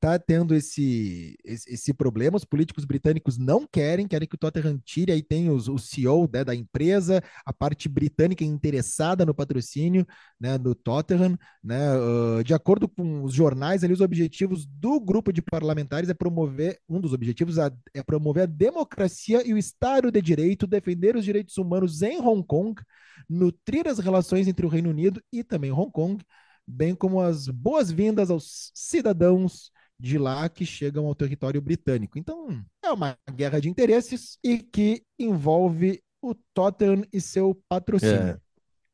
tá 0.00 0.18
tendo 0.18 0.54
esse, 0.54 1.36
esse, 1.44 1.72
esse, 1.72 1.94
problema. 1.94 2.36
Os 2.36 2.44
políticos 2.44 2.84
britânicos 2.84 3.38
não 3.38 3.66
querem, 3.66 4.06
querem 4.06 4.28
que 4.28 4.34
o 4.34 4.38
Tottenham 4.38 4.78
tire. 4.84 5.12
Aí 5.12 5.22
tem 5.22 5.50
os, 5.50 5.68
o 5.68 5.78
CEO 5.78 6.28
né, 6.32 6.44
da 6.44 6.54
empresa, 6.54 7.22
a 7.44 7.52
parte 7.52 7.88
britânica 7.88 8.44
interessada 8.44 9.24
no 9.24 9.34
patrocínio 9.34 10.06
né, 10.40 10.58
do 10.58 10.74
Tottenham. 10.74 11.38
Né, 11.62 11.78
uh, 11.96 12.42
de 12.44 12.54
acordo 12.54 12.88
com 12.88 13.22
os 13.22 13.32
jornais, 13.32 13.84
ali, 13.84 13.92
os 13.92 14.00
objetivos 14.00 14.66
do 14.66 15.00
grupo 15.00 15.32
de 15.32 15.42
parlamentares 15.42 16.08
é 16.08 16.14
promover, 16.14 16.78
um 16.88 17.00
dos 17.00 17.12
objetivos 17.12 17.56
é 17.58 18.02
promover 18.02 18.44
a 18.44 18.46
democracia 18.46 19.46
e 19.46 19.52
o 19.54 19.58
Estado 19.58 20.10
de 20.10 20.20
Direito, 20.20 20.66
defender 20.66 21.16
os 21.16 21.24
direitos 21.24 21.56
humanos 21.58 22.02
em 22.02 22.20
Hong 22.20 22.44
Kong, 22.46 22.80
nutrir 23.28 23.86
as 23.86 23.98
relações 23.98 24.48
entre 24.48 24.66
o 24.66 24.68
Reino 24.68 24.90
Unido 24.90 25.22
e 25.32 25.44
também 25.44 25.72
Hong 25.72 25.90
Kong, 25.90 26.22
bem 26.66 26.94
como 26.94 27.20
as 27.20 27.48
boas-vindas 27.48 28.30
aos 28.30 28.70
cidadãos 28.74 29.70
de 30.02 30.18
lá 30.18 30.48
que 30.48 30.66
chegam 30.66 31.06
ao 31.06 31.14
território 31.14 31.62
britânico. 31.62 32.18
Então, 32.18 32.60
é 32.84 32.90
uma 32.90 33.16
guerra 33.32 33.60
de 33.60 33.68
interesses 33.68 34.36
e 34.42 34.58
que 34.58 35.00
envolve 35.16 36.02
o 36.20 36.34
Tottenham 36.52 37.04
e 37.12 37.20
seu 37.20 37.56
patrocínio. 37.68 38.16
É. 38.16 38.38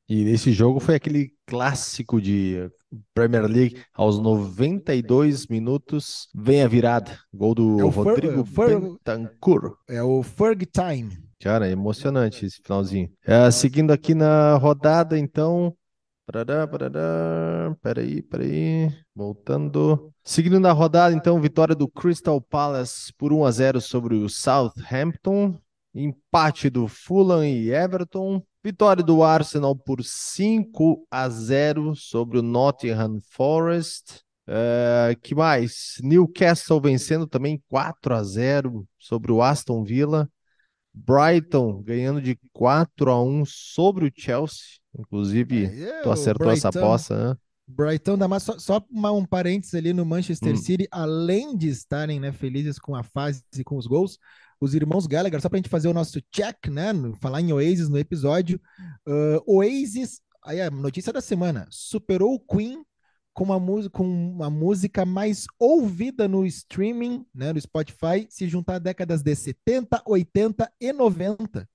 E 0.07 0.23
nesse 0.25 0.53
jogo 0.53 0.81
foi 0.81 0.97
aquele 0.97 1.33
clássico 1.47 2.21
de 2.21 2.71
Premier 3.14 3.47
League, 3.47 3.83
aos 3.94 4.18
92 4.18 5.47
minutos, 5.47 6.29
vem 6.35 6.62
a 6.62 6.68
virada. 6.68 7.18
Gol 7.33 7.55
do 7.55 7.81
é 7.81 7.90
Rodrigo 7.90 8.44
Fer, 8.44 8.79
Bentancur. 8.79 9.77
É 9.88 10.03
o 10.03 10.23
Ferg 10.23 10.66
Time. 10.66 11.18
Cara, 11.40 11.68
é 11.68 11.73
emocionante 11.73 12.44
esse 12.44 12.61
finalzinho. 12.62 13.11
É, 13.25 13.51
seguindo 13.51 13.92
aqui 13.92 14.14
na 14.14 14.57
rodada, 14.57 15.18
então, 15.18 15.75
Parará, 16.31 16.67
parará. 16.67 17.75
Peraí, 17.81 18.21
peraí. 18.21 18.93
Voltando. 19.14 20.12
Seguindo 20.23 20.61
na 20.61 20.73
rodada, 20.73 21.14
então, 21.14 21.41
vitória 21.41 21.75
do 21.75 21.88
Crystal 21.88 22.38
Palace 22.38 23.11
por 23.14 23.33
1 23.33 23.47
a 23.47 23.51
0 23.51 23.81
sobre 23.81 24.14
o 24.14 24.29
Southampton. 24.29 25.59
Empate 25.95 26.69
do 26.69 26.87
Fulham 26.87 27.43
e 27.47 27.71
Everton. 27.71 28.43
Vitória 28.62 29.03
do 29.03 29.23
Arsenal 29.23 29.75
por 29.75 30.05
5 30.05 31.07
a 31.11 31.31
0 31.31 31.97
sobre 31.97 32.41
o 32.41 32.43
Nottingham 32.43 33.21
Forest. 33.31 34.23
Uh, 34.47 35.19
que 35.23 35.35
mais? 35.35 35.97
Newcastle 36.03 36.79
vencendo 36.79 37.27
também 37.27 37.62
4 37.71 38.14
a 38.14 38.23
0 38.23 38.87
sobre 38.99 39.33
o 39.33 39.41
Aston 39.41 39.83
Villa. 39.83 40.29
Brighton 40.93 41.83
ganhando 41.83 42.21
de 42.21 42.38
4 42.53 43.11
a 43.11 43.23
1 43.23 43.45
sobre 43.47 44.07
o 44.07 44.12
Chelsea. 44.14 44.79
Inclusive, 44.99 45.65
é, 45.65 46.03
tu 46.03 46.11
acertou 46.11 46.49
Brighton, 46.49 46.69
essa 46.69 46.79
aposta, 46.79 47.29
né? 47.31 47.37
Brighton 47.67 48.17
dá 48.17 48.27
mais 48.27 48.43
só, 48.43 48.59
só 48.59 48.85
um 48.91 49.25
parênteses 49.25 49.75
ali 49.75 49.93
no 49.93 50.05
Manchester 50.05 50.55
hum. 50.55 50.57
City, 50.57 50.89
além 50.91 51.57
de 51.57 51.69
estarem 51.69 52.19
né, 52.19 52.33
felizes 52.33 52.79
com 52.79 52.97
a 52.97 53.03
fase 53.03 53.43
e 53.57 53.63
com 53.63 53.77
os 53.77 53.87
gols, 53.87 54.19
os 54.61 54.75
irmãos 54.75 55.07
Gallagher, 55.07 55.41
só 55.41 55.49
para 55.49 55.57
a 55.57 55.61
gente 55.61 55.69
fazer 55.69 55.89
o 55.89 55.95
nosso 55.95 56.21
check, 56.33 56.67
né? 56.69 56.93
Falar 57.21 57.41
em 57.41 57.53
Oasis 57.53 57.89
no 57.89 57.99
episódio. 57.99 58.61
Uh, 59.07 59.59
Oasis, 59.59 60.21
aí 60.45 60.61
a 60.61 60.71
notícia 60.71 61.13
da 61.13 61.21
semana, 61.21 61.67
superou 61.71 62.35
o 62.35 62.41
Queen 62.41 62.83
com 63.39 63.45
uma, 63.45 63.91
com 63.91 64.05
uma 64.05 64.51
música 64.51 65.05
mais 65.05 65.47
ouvida 65.61 66.27
no 66.27 66.45
streaming, 66.45 67.25
né, 67.33 67.53
no 67.53 67.61
Spotify, 67.61 68.27
se 68.29 68.49
juntar 68.49 68.77
a 68.77 68.79
décadas 68.81 69.23
de 69.23 69.33
70, 69.33 70.03
80 70.05 70.73
e 70.81 70.93
90. 70.93 71.69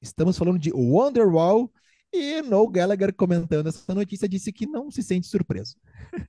Estamos 0.00 0.38
falando 0.38 0.58
de 0.58 0.72
Wonderwall, 0.72 1.70
e 2.14 2.42
Noel 2.42 2.68
Gallagher, 2.68 3.14
comentando 3.14 3.68
essa 3.68 3.94
notícia, 3.94 4.28
disse 4.28 4.52
que 4.52 4.66
não 4.66 4.90
se 4.90 5.02
sente 5.02 5.26
surpreso. 5.26 5.76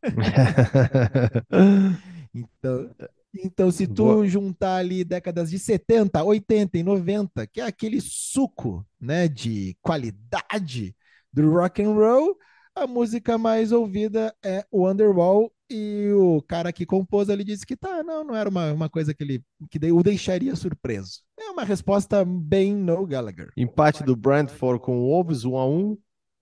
então, 2.33 2.89
então, 3.37 3.69
se 3.69 3.85
tu 3.85 4.05
Boa. 4.05 4.27
juntar 4.27 4.77
ali 4.77 5.03
décadas 5.03 5.49
de 5.49 5.59
70, 5.59 6.23
80 6.23 6.77
e 6.77 6.83
90, 6.83 7.45
que 7.47 7.59
é 7.59 7.65
aquele 7.65 7.99
suco 7.99 8.85
né, 8.99 9.27
de 9.27 9.75
qualidade 9.81 10.95
do 11.33 11.51
rock 11.51 11.83
and 11.83 11.93
roll, 11.93 12.37
a 12.73 12.87
música 12.87 13.37
mais 13.37 13.71
ouvida 13.71 14.33
é 14.43 14.65
Wonderwall 14.71 15.51
e 15.69 16.11
o 16.13 16.41
cara 16.43 16.71
que 16.71 16.85
compôs 16.85 17.29
ali 17.29 17.43
disse 17.43 17.65
que 17.65 17.75
tá, 17.75 18.03
não, 18.03 18.23
não 18.23 18.35
era 18.35 18.49
uma, 18.49 18.71
uma 18.71 18.89
coisa 18.89 19.13
que 19.13 19.23
ele 19.23 19.43
que 19.69 19.79
o 19.91 20.03
deixaria 20.03 20.55
surpreso. 20.55 21.21
É 21.39 21.49
uma 21.49 21.63
resposta 21.63 22.23
bem 22.23 22.75
no 22.75 23.05
Gallagher. 23.05 23.49
Empate 23.57 24.03
do 24.03 24.15
Brentford 24.15 24.81
com 24.81 24.99
o 24.99 25.07
Wolves 25.07 25.43
1 25.43 25.57
a 25.57 25.67
1. 25.67 25.97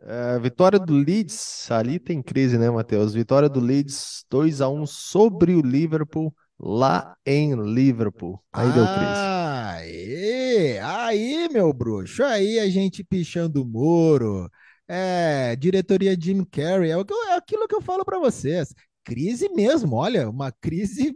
É, 0.05 0.39
vitória 0.39 0.77
do 0.77 0.93
Leeds, 0.93 1.71
ali 1.71 1.97
tem 1.97 2.21
crise, 2.21 2.57
né, 2.57 2.69
Matheus? 2.69 3.13
Vitória 3.13 3.47
do 3.47 3.61
Leeds 3.61 4.25
2 4.29 4.59
a 4.59 4.67
1 4.67 4.85
sobre 4.85 5.55
o 5.55 5.61
Liverpool 5.61 6.33
lá 6.59 7.15
em 7.25 7.55
Liverpool. 7.55 8.43
Aí 8.51 8.69
deu 8.73 8.83
crise. 8.83 9.33
Aí, 9.75 10.79
aí, 10.79 11.49
meu 11.49 11.71
bruxo, 11.71 12.23
aí 12.23 12.59
a 12.59 12.69
gente 12.69 13.03
pichando 13.03 13.63
o 13.63 13.65
muro. 13.65 14.49
É, 14.85 15.55
diretoria 15.55 16.17
Jim 16.19 16.43
Carrey, 16.43 16.91
é, 16.91 16.95
é 16.95 17.35
aquilo 17.37 17.67
que 17.69 17.75
eu 17.75 17.81
falo 17.81 18.03
para 18.03 18.19
vocês 18.19 18.73
crise 19.03 19.49
mesmo, 19.49 19.95
olha, 19.95 20.29
uma 20.29 20.51
crise 20.51 21.15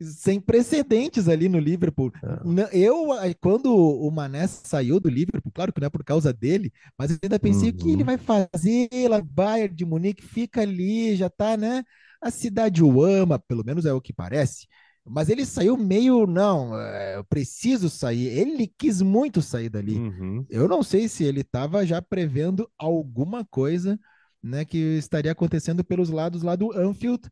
sem 0.00 0.40
precedentes 0.40 1.28
ali 1.28 1.48
no 1.48 1.58
Liverpool. 1.58 2.10
É. 2.22 2.78
Eu, 2.78 3.08
quando 3.40 3.74
o 3.74 4.10
Mané 4.10 4.46
saiu 4.46 4.98
do 4.98 5.10
Liverpool, 5.10 5.52
claro 5.52 5.72
que 5.72 5.80
não 5.80 5.86
é 5.86 5.90
por 5.90 6.02
causa 6.02 6.32
dele, 6.32 6.72
mas 6.96 7.10
eu 7.10 7.18
ainda 7.22 7.38
pensei 7.38 7.68
uhum. 7.68 7.74
o 7.74 7.78
que 7.78 7.90
ele 7.90 8.02
uhum. 8.02 8.06
vai 8.06 8.18
fazer 8.18 8.88
lá, 9.08 9.20
Bayern 9.20 9.74
de 9.74 9.84
Munique, 9.84 10.22
fica 10.22 10.62
ali, 10.62 11.14
já 11.16 11.28
tá, 11.28 11.56
né? 11.56 11.84
A 12.20 12.30
cidade 12.30 12.82
o 12.82 13.02
ama, 13.02 13.38
pelo 13.38 13.64
menos 13.64 13.84
é 13.84 13.92
o 13.92 14.00
que 14.00 14.12
parece. 14.12 14.66
Mas 15.04 15.28
ele 15.28 15.44
saiu 15.46 15.76
meio, 15.76 16.26
não, 16.26 16.78
é, 16.78 17.16
eu 17.16 17.24
preciso 17.24 17.88
sair. 17.88 18.26
Ele 18.26 18.66
quis 18.66 19.00
muito 19.00 19.40
sair 19.40 19.68
dali. 19.68 19.96
Uhum. 19.96 20.44
Eu 20.48 20.68
não 20.68 20.82
sei 20.82 21.08
se 21.08 21.24
ele 21.24 21.40
estava 21.40 21.84
já 21.86 22.00
prevendo 22.02 22.70
alguma 22.78 23.44
coisa 23.44 23.98
né, 24.42 24.64
que 24.64 24.76
estaria 24.76 25.32
acontecendo 25.32 25.84
pelos 25.84 26.10
lados 26.10 26.42
lá 26.42 26.56
do 26.56 26.72
Anfield. 26.76 27.22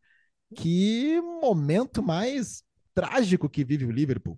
Que 0.55 1.21
momento 1.41 2.01
mais 2.01 2.63
trágico 2.93 3.49
que 3.49 3.63
vive 3.63 3.85
o 3.85 3.91
Liverpool. 3.91 4.37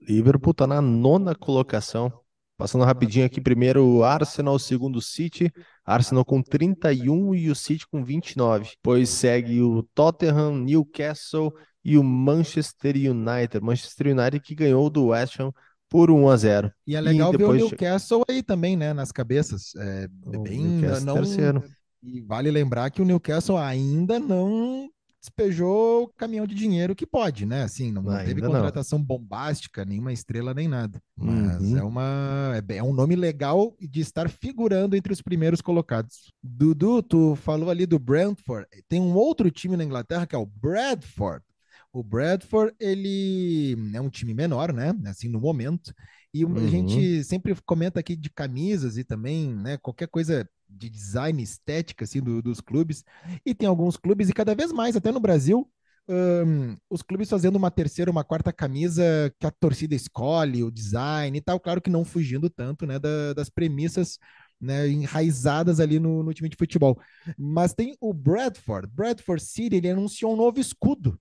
Liverpool 0.00 0.50
está 0.50 0.66
na 0.66 0.80
nona 0.80 1.34
colocação. 1.34 2.12
Passando 2.56 2.84
rapidinho 2.84 3.26
aqui, 3.26 3.40
primeiro 3.40 3.84
o 3.84 4.04
Arsenal, 4.04 4.58
segundo 4.58 4.96
o 4.96 5.02
City. 5.02 5.52
Arsenal 5.84 6.24
com 6.24 6.40
31 6.40 7.34
e 7.34 7.50
o 7.50 7.54
City 7.54 7.86
com 7.86 8.04
29. 8.04 8.70
Depois 8.76 9.08
segue 9.10 9.60
o 9.60 9.82
Tottenham, 9.94 10.58
Newcastle 10.58 11.52
e 11.84 11.98
o 11.98 12.04
Manchester 12.04 12.94
United. 12.94 13.60
Manchester 13.60 14.16
United 14.16 14.40
que 14.40 14.54
ganhou 14.54 14.88
do 14.88 15.06
West 15.06 15.40
Ham 15.40 15.52
por 15.88 16.10
1 16.10 16.28
a 16.28 16.36
0. 16.36 16.72
E 16.86 16.94
é 16.94 17.00
legal 17.00 17.34
e 17.34 17.36
depois... 17.36 17.58
ver 17.58 17.64
o 17.64 17.68
Newcastle 17.68 18.24
aí 18.28 18.42
também, 18.42 18.76
né, 18.76 18.92
nas 18.92 19.10
cabeças. 19.10 19.74
É, 19.76 20.08
bem, 20.42 20.82
não, 21.02 21.14
terceiro. 21.14 21.62
E 22.04 22.20
vale 22.20 22.50
lembrar 22.50 22.90
que 22.90 23.00
o 23.00 23.04
Newcastle 23.04 23.56
ainda 23.56 24.18
não 24.18 24.90
despejou 25.24 26.02
o 26.04 26.08
caminhão 26.08 26.46
de 26.46 26.54
dinheiro 26.54 26.94
que 26.94 27.06
pode, 27.06 27.46
né? 27.46 27.62
Assim, 27.62 27.90
não, 27.90 28.02
não 28.02 28.24
teve 28.24 28.42
contratação 28.42 28.98
não. 28.98 29.06
bombástica, 29.06 29.84
nenhuma 29.84 30.12
estrela 30.12 30.52
nem 30.52 30.68
nada. 30.68 31.00
Mas 31.16 31.62
uhum. 31.62 31.78
é 31.78 31.82
uma 31.82 32.62
é, 32.68 32.76
é, 32.76 32.82
um 32.82 32.92
nome 32.92 33.16
legal 33.16 33.74
de 33.80 34.00
estar 34.00 34.28
figurando 34.28 34.94
entre 34.94 35.14
os 35.14 35.22
primeiros 35.22 35.62
colocados. 35.62 36.30
Dudu, 36.42 37.02
tu 37.02 37.34
falou 37.36 37.70
ali 37.70 37.86
do 37.86 37.98
Brentford. 37.98 38.66
Tem 38.86 39.00
um 39.00 39.14
outro 39.14 39.50
time 39.50 39.76
na 39.76 39.84
Inglaterra 39.84 40.26
que 40.26 40.36
é 40.36 40.38
o 40.38 40.46
Bradford. 40.46 41.42
O 41.90 42.02
Bradford, 42.02 42.74
ele 42.78 43.76
é 43.94 44.00
um 44.00 44.10
time 44.10 44.34
menor, 44.34 44.72
né? 44.72 44.94
Assim, 45.06 45.28
no 45.28 45.40
momento. 45.40 45.94
E 46.34 46.44
uhum. 46.44 46.56
a 46.56 46.66
gente 46.66 47.24
sempre 47.24 47.56
comenta 47.64 48.00
aqui 48.00 48.16
de 48.16 48.28
camisas 48.28 48.98
e 48.98 49.04
também, 49.04 49.54
né? 49.54 49.78
Qualquer 49.78 50.08
coisa 50.08 50.46
de 50.68 50.88
design 50.88 51.42
estética, 51.42 52.04
assim, 52.04 52.20
do, 52.20 52.42
dos 52.42 52.60
clubes. 52.60 53.04
E 53.44 53.54
tem 53.54 53.68
alguns 53.68 53.96
clubes, 53.96 54.28
e 54.28 54.32
cada 54.32 54.54
vez 54.54 54.72
mais, 54.72 54.96
até 54.96 55.10
no 55.12 55.20
Brasil, 55.20 55.70
um, 56.08 56.76
os 56.90 57.02
clubes 57.02 57.30
fazendo 57.30 57.56
uma 57.56 57.70
terceira, 57.70 58.10
uma 58.10 58.24
quarta 58.24 58.52
camisa 58.52 59.02
que 59.38 59.46
a 59.46 59.50
torcida 59.50 59.94
escolhe, 59.94 60.62
o 60.62 60.70
design 60.70 61.36
e 61.36 61.40
tal. 61.40 61.58
Claro 61.60 61.80
que 61.80 61.90
não 61.90 62.04
fugindo 62.04 62.50
tanto, 62.50 62.86
né? 62.86 62.98
Da, 62.98 63.32
das 63.34 63.48
premissas 63.48 64.18
né, 64.60 64.88
enraizadas 64.88 65.80
ali 65.80 65.98
no, 65.98 66.22
no, 66.22 66.34
time 66.34 66.48
de 66.48 66.56
futebol. 66.56 66.98
Mas 67.38 67.74
tem 67.74 67.96
o 68.00 68.12
Bradford. 68.12 68.88
Bradford 68.92 69.42
City, 69.42 69.76
ele 69.76 69.90
anunciou 69.90 70.32
um 70.32 70.36
novo 70.36 70.60
escudo 70.60 71.18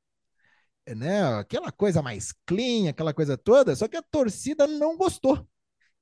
né, 0.96 1.24
aquela 1.40 1.72
coisa 1.72 2.02
mais 2.02 2.34
clean, 2.46 2.90
aquela 2.90 3.14
coisa 3.14 3.38
toda, 3.38 3.76
só 3.76 3.88
que 3.88 3.98
a 3.98 4.02
torcida 4.02 4.68
não 4.68 4.98
gostou. 4.98 5.48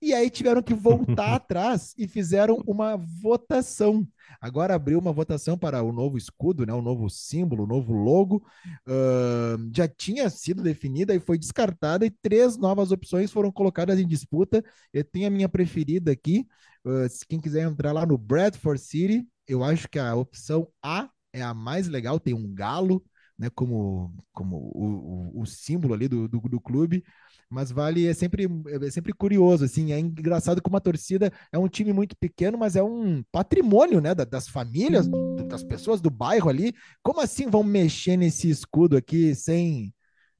E 0.01 0.13
aí 0.13 0.29
tiveram 0.29 0.63
que 0.63 0.73
voltar 0.73 1.35
atrás 1.35 1.93
e 1.97 2.07
fizeram 2.07 2.63
uma 2.65 2.97
votação. 2.97 4.07
Agora 4.39 4.73
abriu 4.73 4.97
uma 4.97 5.13
votação 5.13 5.57
para 5.57 5.83
o 5.83 5.91
novo 5.91 6.17
escudo, 6.17 6.65
né, 6.65 6.73
o 6.73 6.81
novo 6.81 7.09
símbolo, 7.09 7.63
o 7.63 7.67
novo 7.67 7.93
logo. 7.93 8.43
Uh, 8.87 9.69
já 9.75 9.87
tinha 9.87 10.29
sido 10.29 10.63
definida 10.63 11.13
e 11.13 11.19
foi 11.19 11.37
descartada, 11.37 12.05
e 12.05 12.09
três 12.09 12.57
novas 12.57 12.91
opções 12.91 13.31
foram 13.31 13.51
colocadas 13.51 13.99
em 13.99 14.07
disputa. 14.07 14.63
Eu 14.91 15.03
tenho 15.03 15.27
a 15.27 15.31
minha 15.31 15.47
preferida 15.47 16.11
aqui. 16.11 16.47
Uh, 16.83 17.07
quem 17.29 17.39
quiser 17.39 17.61
entrar 17.69 17.91
lá 17.91 18.05
no 18.05 18.17
Bradford 18.17 18.81
City, 18.81 19.27
eu 19.47 19.63
acho 19.63 19.87
que 19.87 19.99
a 19.99 20.15
opção 20.15 20.67
A 20.81 21.09
é 21.33 21.41
a 21.41 21.53
mais 21.53 21.87
legal, 21.87 22.19
tem 22.19 22.33
um 22.33 22.53
galo 22.53 23.03
né, 23.41 23.49
como, 23.55 24.13
como 24.31 24.55
o, 24.55 25.31
o, 25.35 25.41
o 25.41 25.45
símbolo 25.47 25.95
ali 25.95 26.07
do, 26.07 26.27
do, 26.27 26.39
do, 26.41 26.61
clube. 26.61 27.03
Mas 27.49 27.71
vale, 27.71 28.05
é 28.05 28.13
sempre, 28.13 28.47
é 28.67 28.91
sempre 28.91 29.11
curioso, 29.13 29.65
assim, 29.65 29.91
é 29.91 29.99
engraçado 29.99 30.61
como 30.61 30.77
a 30.77 30.79
torcida 30.79 31.33
é 31.51 31.57
um 31.57 31.67
time 31.67 31.91
muito 31.91 32.15
pequeno, 32.15 32.55
mas 32.55 32.75
é 32.75 32.83
um 32.83 33.23
patrimônio, 33.31 33.99
né, 33.99 34.13
das 34.13 34.47
famílias, 34.47 35.07
das 35.47 35.63
pessoas 35.63 35.99
do 35.99 36.11
bairro 36.11 36.49
ali. 36.49 36.71
Como 37.01 37.19
assim 37.19 37.49
vão 37.49 37.63
mexer 37.63 38.15
nesse 38.15 38.47
escudo 38.47 38.95
aqui 38.95 39.33
sem. 39.33 39.91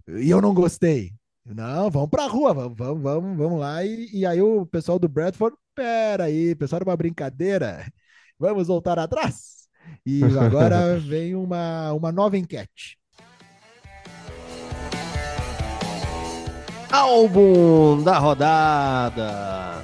E 0.08 0.30
eu 0.30 0.40
não 0.40 0.54
gostei. 0.54 1.12
Não, 1.44 1.90
vamos 1.90 2.10
pra 2.12 2.28
rua, 2.28 2.54
vamos, 2.54 2.78
vamos, 2.78 3.38
vamos, 3.38 3.60
lá. 3.60 3.84
E, 3.84 4.10
e 4.14 4.26
aí 4.28 4.42
o 4.42 4.64
pessoal 4.68 5.00
do 5.00 5.10
Bradford, 5.10 5.58
pera 5.74 6.26
aí, 6.26 6.54
pessoal, 6.56 6.78
era 6.82 6.90
uma 6.90 6.98
brincadeira. 6.98 7.92
Vamos 8.38 8.68
voltar 8.68 9.00
atrás? 9.00 9.61
E 10.06 10.24
agora 10.39 10.98
vem 11.00 11.36
uma, 11.36 11.94
uma 11.94 12.12
nova 12.12 12.38
enquete. 12.38 12.98
Álbum 16.91 18.04
da 18.04 18.17
rodada. 18.17 19.82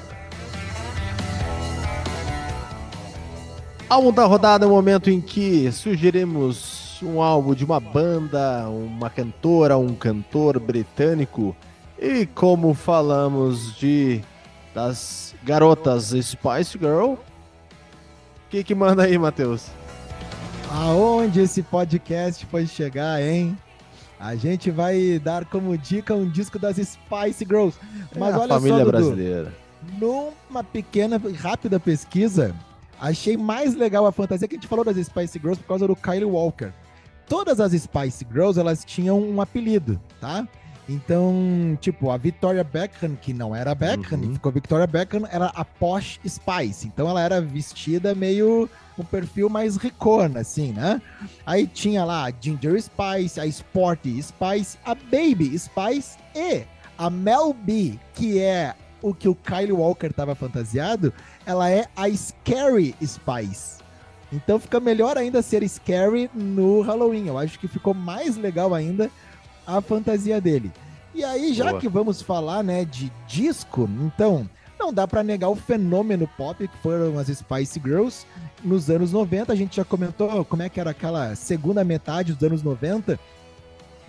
Álbum 3.88 4.12
da 4.12 4.25
rodada 4.25 4.65
é 4.65 4.67
o 4.67 4.71
momento 4.71 5.10
em 5.10 5.21
que 5.21 5.71
sugerimos 5.71 7.01
um 7.01 7.21
álbum 7.21 7.53
de 7.53 7.63
uma 7.63 7.79
banda, 7.79 8.67
uma 8.67 9.10
cantora, 9.10 9.77
um 9.77 9.95
cantor 9.95 10.60
britânico. 10.60 11.55
E 11.97 12.25
como 12.25 12.73
falamos 12.73 13.75
de 13.77 14.21
das 14.73 15.33
garotas 15.43 16.13
Spice 16.21 16.77
Girl, 16.77 17.13
o 17.13 17.19
que, 18.49 18.63
que 18.63 18.75
manda 18.75 19.03
aí, 19.03 19.17
Matheus? 19.17 19.76
Aonde 20.71 21.41
esse 21.41 21.63
podcast 21.63 22.45
foi 22.45 22.67
chegar, 22.67 23.21
hein? 23.21 23.58
A 24.19 24.36
gente 24.36 24.71
vai 24.71 25.19
dar 25.19 25.45
como 25.45 25.77
dica 25.77 26.13
um 26.13 26.27
disco 26.30 26.58
das 26.58 26.77
Spice 26.77 27.45
Girls. 27.45 27.77
Mas 28.17 28.34
é 28.34 28.38
olha 28.38 28.53
família 28.56 28.77
só, 28.80 28.86
Dudu, 28.86 28.91
brasileira. 28.91 29.53
Numa 29.99 30.63
pequena 30.63 31.21
e 31.23 31.34
rápida 31.34 31.80
pesquisa, 31.80 32.56
achei 32.99 33.38
mais 33.38 33.75
legal 33.75 34.06
a 34.06 34.12
fantasia 34.12 34.47
que 34.47 34.56
a 34.56 34.58
gente 34.58 34.67
falou 34.67 34.84
das 34.84 34.97
Spice 34.97 35.39
Girls 35.39 35.62
por 35.62 35.67
causa 35.67 35.88
do 35.88 35.95
Kyle 35.95 36.25
Walker. 36.25 36.71
Todas 37.27 37.60
as 37.60 37.73
Spice 37.73 38.25
Girls, 38.32 38.60
elas 38.60 38.84
tinham 38.84 39.21
um 39.21 39.39
apelido, 39.39 39.99
tá? 40.19 40.47
Então, 40.89 41.78
tipo, 41.82 42.10
a 42.12 42.17
Victoria 42.17 42.63
Beckham, 42.63 43.15
que 43.15 43.34
não 43.34 43.54
era 43.54 43.76
Beckham, 43.76 44.19
uhum. 44.19 44.34
ficou 44.34 44.52
Victoria 44.52 44.88
Beckham, 44.88 45.28
era 45.30 45.47
a 45.47 45.65
Posh 45.65 46.19
Spice. 46.26 46.88
Então 46.88 47.10
ela 47.10 47.21
era 47.21 47.41
vestida 47.41 48.15
meio 48.15 48.69
um 48.97 49.04
perfil 49.04 49.50
mais 49.50 49.76
ricona, 49.76 50.39
assim, 50.39 50.71
né? 50.71 51.02
Aí 51.45 51.67
tinha 51.67 52.06
lá 52.06 52.26
a 52.26 52.32
Ginger 52.32 52.82
Spice, 52.82 53.39
a 53.39 53.45
Sporty 53.45 54.21
Spice, 54.23 54.78
a 54.86 54.95
Baby 54.95 55.58
Spice 55.60 56.17
e 56.34 56.63
a 56.97 57.10
Mel 57.10 57.54
B, 57.54 58.00
que 58.13 58.39
é 58.39 58.73
o 59.02 59.13
que 59.13 59.28
o 59.28 59.36
Kyle 59.36 59.73
Walker 59.73 60.12
tava 60.12 60.34
fantasiado, 60.36 61.13
ela 61.45 61.69
é 61.69 61.86
a 61.95 62.10
Scary 62.10 62.95
Spice. 63.06 63.78
Então 64.32 64.60
fica 64.60 64.80
melhor 64.80 65.17
ainda 65.17 65.41
ser 65.41 65.67
Scary 65.67 66.30
no 66.34 66.82
Halloween. 66.82 67.28
Eu 67.28 67.38
acho 67.38 67.60
que 67.60 67.67
ficou 67.67 67.93
mais 67.93 68.36
legal 68.36 68.73
ainda 68.73 69.10
a 69.67 69.82
fantasia 69.82 70.39
dele. 70.39 70.71
E 71.13 71.23
aí, 71.23 71.53
já 71.53 71.69
Boa. 71.69 71.82
que 71.82 71.89
vamos 71.89 72.21
falar, 72.21 72.63
né, 72.63 72.86
de 72.86 73.12
disco, 73.27 73.89
então, 74.01 74.49
não 74.80 74.93
dá 74.93 75.08
para 75.08 75.23
negar 75.23 75.49
o 75.49 75.56
fenômeno 75.56 76.30
pop 76.38 76.67
que 76.67 76.77
foram 76.77 77.17
as 77.17 77.27
Spice 77.27 77.82
Girls 77.84 78.25
nos 78.63 78.89
anos 78.89 79.12
90. 79.12 79.51
A 79.51 79.56
gente 79.56 79.75
já 79.75 79.84
comentou 79.84 80.45
como 80.45 80.62
é 80.62 80.69
que 80.69 80.80
era 80.80 80.91
aquela 80.91 81.36
segunda 81.36 81.84
metade 81.84 82.34
dos 82.34 82.43
anos 82.43 82.63
90. 82.63 83.19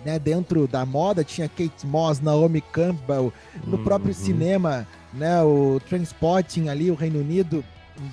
Né, 0.05 0.17
dentro 0.17 0.65
da 0.65 0.85
moda 0.85 1.25
tinha 1.25 1.49
Kate 1.49 1.85
Moss, 1.85 2.21
Naomi 2.21 2.61
Campbell, 2.61 3.33
no 3.65 3.75
uhum. 3.75 3.83
próprio 3.83 4.13
cinema, 4.13 4.87
né, 5.13 5.43
o 5.43 5.81
Transporting 5.89 6.69
ali, 6.69 6.89
o 6.89 6.95
Reino 6.95 7.19
Unido, 7.19 7.65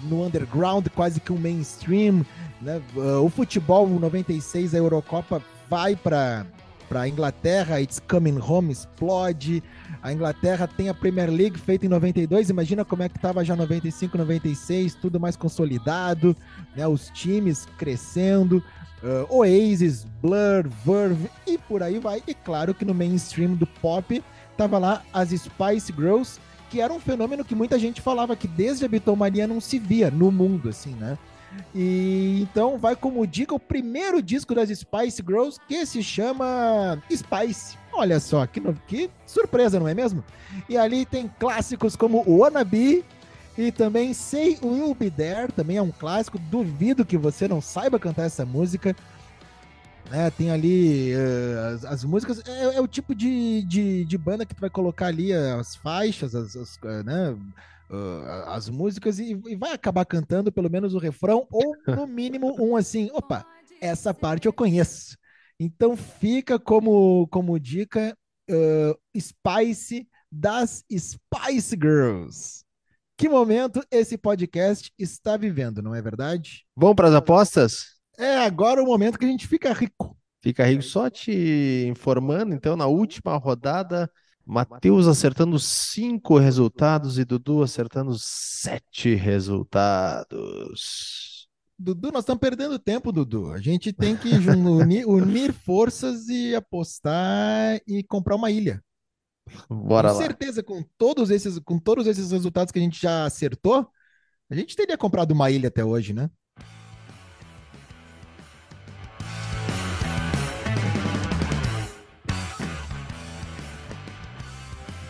no 0.03 0.25
underground, 0.27 0.89
quase 0.89 1.21
que 1.21 1.33
um 1.33 1.39
mainstream, 1.39 2.27
né, 2.61 2.83
o 3.23 3.29
futebol 3.29 3.87
96, 3.87 4.75
a 4.75 4.79
Eurocopa 4.79 5.41
vai 5.71 5.95
para 5.95 6.45
para 6.89 7.03
a 7.03 7.09
Inglaterra, 7.09 7.81
It's 7.81 8.01
Coming 8.01 8.39
Home 8.39 8.73
explode. 8.73 9.63
A 10.03 10.13
Inglaterra 10.13 10.67
tem 10.67 10.89
a 10.89 10.95
Premier 10.95 11.31
League 11.31 11.59
feita 11.59 11.87
em 11.87 11.89
92, 11.89 12.51
imagina 12.51 12.85
como 12.85 13.03
é 13.03 13.09
que 13.09 13.17
estava 13.17 13.45
já 13.45 13.57
95, 13.57 14.17
96, 14.17 14.95
tudo 14.95 15.19
mais 15.19 15.37
consolidado, 15.37 16.37
né? 16.75 16.87
Os 16.87 17.11
times 17.11 17.67
crescendo, 17.79 18.63
uh, 19.03 19.37
Oasis, 19.39 20.07
Blur, 20.23 20.69
Verve 20.85 21.31
e 21.47 21.59
por 21.59 21.83
aí 21.83 21.99
vai. 21.99 22.23
E 22.27 22.35
claro 22.35 22.75
que 22.75 22.85
no 22.85 22.95
mainstream 22.95 23.55
do 23.55 23.67
pop 23.67 24.23
tava 24.57 24.79
lá 24.79 25.03
as 25.13 25.31
Spice 25.31 25.93
Girls, 25.93 26.41
que 26.71 26.81
era 26.81 26.93
um 26.93 27.01
fenômeno 27.01 27.45
que 27.45 27.55
muita 27.55 27.79
gente 27.79 28.01
falava 28.01 28.37
que 28.37 28.49
desde 28.49 28.85
a 28.85 28.89
Beatlemania 28.89 29.47
não 29.47 29.61
se 29.61 29.79
via 29.79 30.11
no 30.11 30.31
mundo, 30.31 30.69
assim, 30.69 30.95
né? 30.95 31.19
E 31.75 32.41
então 32.43 32.79
vai 32.79 32.95
como 32.95 33.27
dica 33.27 33.55
o 33.55 33.61
primeiro 33.61 34.23
disco 34.23 34.55
das 34.55 34.69
Spice 34.69 35.23
Girls 35.27 35.59
que 35.67 35.85
se 35.87 36.03
chama 36.03 37.03
Spice. 37.11 37.77
Olha 37.93 38.21
só, 38.21 38.47
que, 38.47 38.61
no... 38.61 38.75
que 38.87 39.11
surpresa, 39.27 39.81
não 39.81 39.89
é 39.89 39.95
mesmo? 39.95 40.23
E 40.69 40.77
ali 40.77 41.07
tem 41.07 41.31
clássicos 41.39 41.97
como 41.97 42.25
Wannabe 42.27 43.05
e 43.57 43.73
também 43.73 44.13
Say 44.13 44.59
Will 44.63 44.95
Be 44.95 45.11
There, 45.11 45.51
também 45.51 45.79
é 45.79 45.83
um 45.83 45.91
clássico. 45.91 46.39
Duvido 46.39 47.07
que 47.07 47.17
você 47.17 47.49
não 47.49 47.61
saiba 47.61 47.99
cantar 47.99 48.25
essa 48.25 48.45
música. 48.45 48.95
É, 50.13 50.31
tem 50.31 50.51
ali 50.51 51.13
uh, 51.15 51.75
as, 51.75 51.85
as, 51.85 52.05
músicas, 52.05 52.41
é, 52.47 52.77
é, 52.77 52.81
o 52.81 52.87
tipo 52.87 53.13
de, 53.13 53.63
de, 53.63 54.05
de, 54.05 54.19
banda 54.19 54.47
que 54.47 54.55
tu 54.55 54.61
vai 54.61 54.71
colocar 54.71 55.07
ali 55.07 55.33
as 55.33 55.75
faixas, 55.75 56.33
as, 56.33 56.55
as 56.55 56.79
né, 57.05 57.37
uh, 57.91 58.49
as 58.51 58.69
músicas 58.69 59.19
e, 59.19 59.41
e, 59.47 59.57
vai 59.57 59.73
acabar 59.73 60.05
cantando 60.05 60.53
pelo 60.53 60.71
menos 60.71 60.95
o 60.95 60.99
refrão, 60.99 61.47
ou 61.51 61.77
no 61.87 62.07
mínimo 62.07 62.55
um 62.61 62.77
assim, 62.77 63.11
opa, 63.13 63.47
essa 63.81 64.13
parte 64.13 64.47
eu 64.47 64.53
conheço. 64.53 65.17
Então 65.59 65.97
fica 65.97 66.59
como, 66.59 67.27
como 67.29 67.59
dica 67.59 68.17
uh, 68.51 69.19
Spice 69.19 70.07
das 70.31 70.85
Spice 70.91 71.77
Girls. 71.81 72.65
Que 73.17 73.29
momento 73.29 73.83
esse 73.91 74.19
podcast 74.19 74.93
está 74.99 75.37
vivendo, 75.37 75.81
não 75.81 75.95
é 75.95 76.03
verdade? 76.03 76.67
Vamos 76.77 76.97
para 76.97 77.09
as 77.09 77.15
apostas? 77.15 77.97
É 78.19 78.37
agora 78.39 78.83
o 78.83 78.87
momento 78.87 79.19
que 79.19 79.25
a 79.25 79.29
gente 79.29 79.47
fica 79.47 79.73
rico. 79.73 80.17
Fica 80.43 80.65
rico. 80.65 80.83
Só 80.83 81.09
te 81.09 81.87
informando, 81.89 82.55
então, 82.55 82.77
na 82.77 82.87
última 82.87 83.37
rodada, 83.37 84.11
Matheus 84.47 85.09
acertando 85.09 85.59
cinco 85.59 86.39
resultados 86.39 87.19
e 87.19 87.25
Dudu 87.25 87.65
acertando 87.65 88.15
sete 88.17 89.17
resultados. 89.17 90.29
Dudu, 91.77 92.13
nós 92.13 92.23
estamos 92.23 92.41
perdendo 92.41 92.79
tempo, 92.79 93.11
Dudu. 93.11 93.51
A 93.51 93.59
gente 93.59 93.93
tem 93.93 94.17
que 94.17 94.29
unir, 94.49 95.05
unir 95.05 95.53
forças 95.53 96.29
e 96.29 96.55
apostar 96.55 97.81
e 97.89 98.05
comprar 98.05 98.37
uma 98.37 98.51
ilha. 98.51 98.81
Bora 99.69 100.11
com 100.11 100.15
lá. 100.15 100.23
certeza, 100.23 100.63
com 100.63 100.83
todos 100.97 101.31
esses, 101.31 101.59
com 101.59 101.79
todos 101.79 102.07
esses 102.07 102.31
resultados 102.31 102.71
que 102.71 102.79
a 102.79 102.83
gente 102.83 103.03
já 103.03 103.25
acertou, 103.25 103.89
a 104.49 104.55
gente 104.55 104.77
teria 104.77 104.97
comprado 104.97 105.33
uma 105.33 105.51
ilha 105.51 105.69
até 105.69 105.85
hoje, 105.85 106.13
né? 106.13 106.31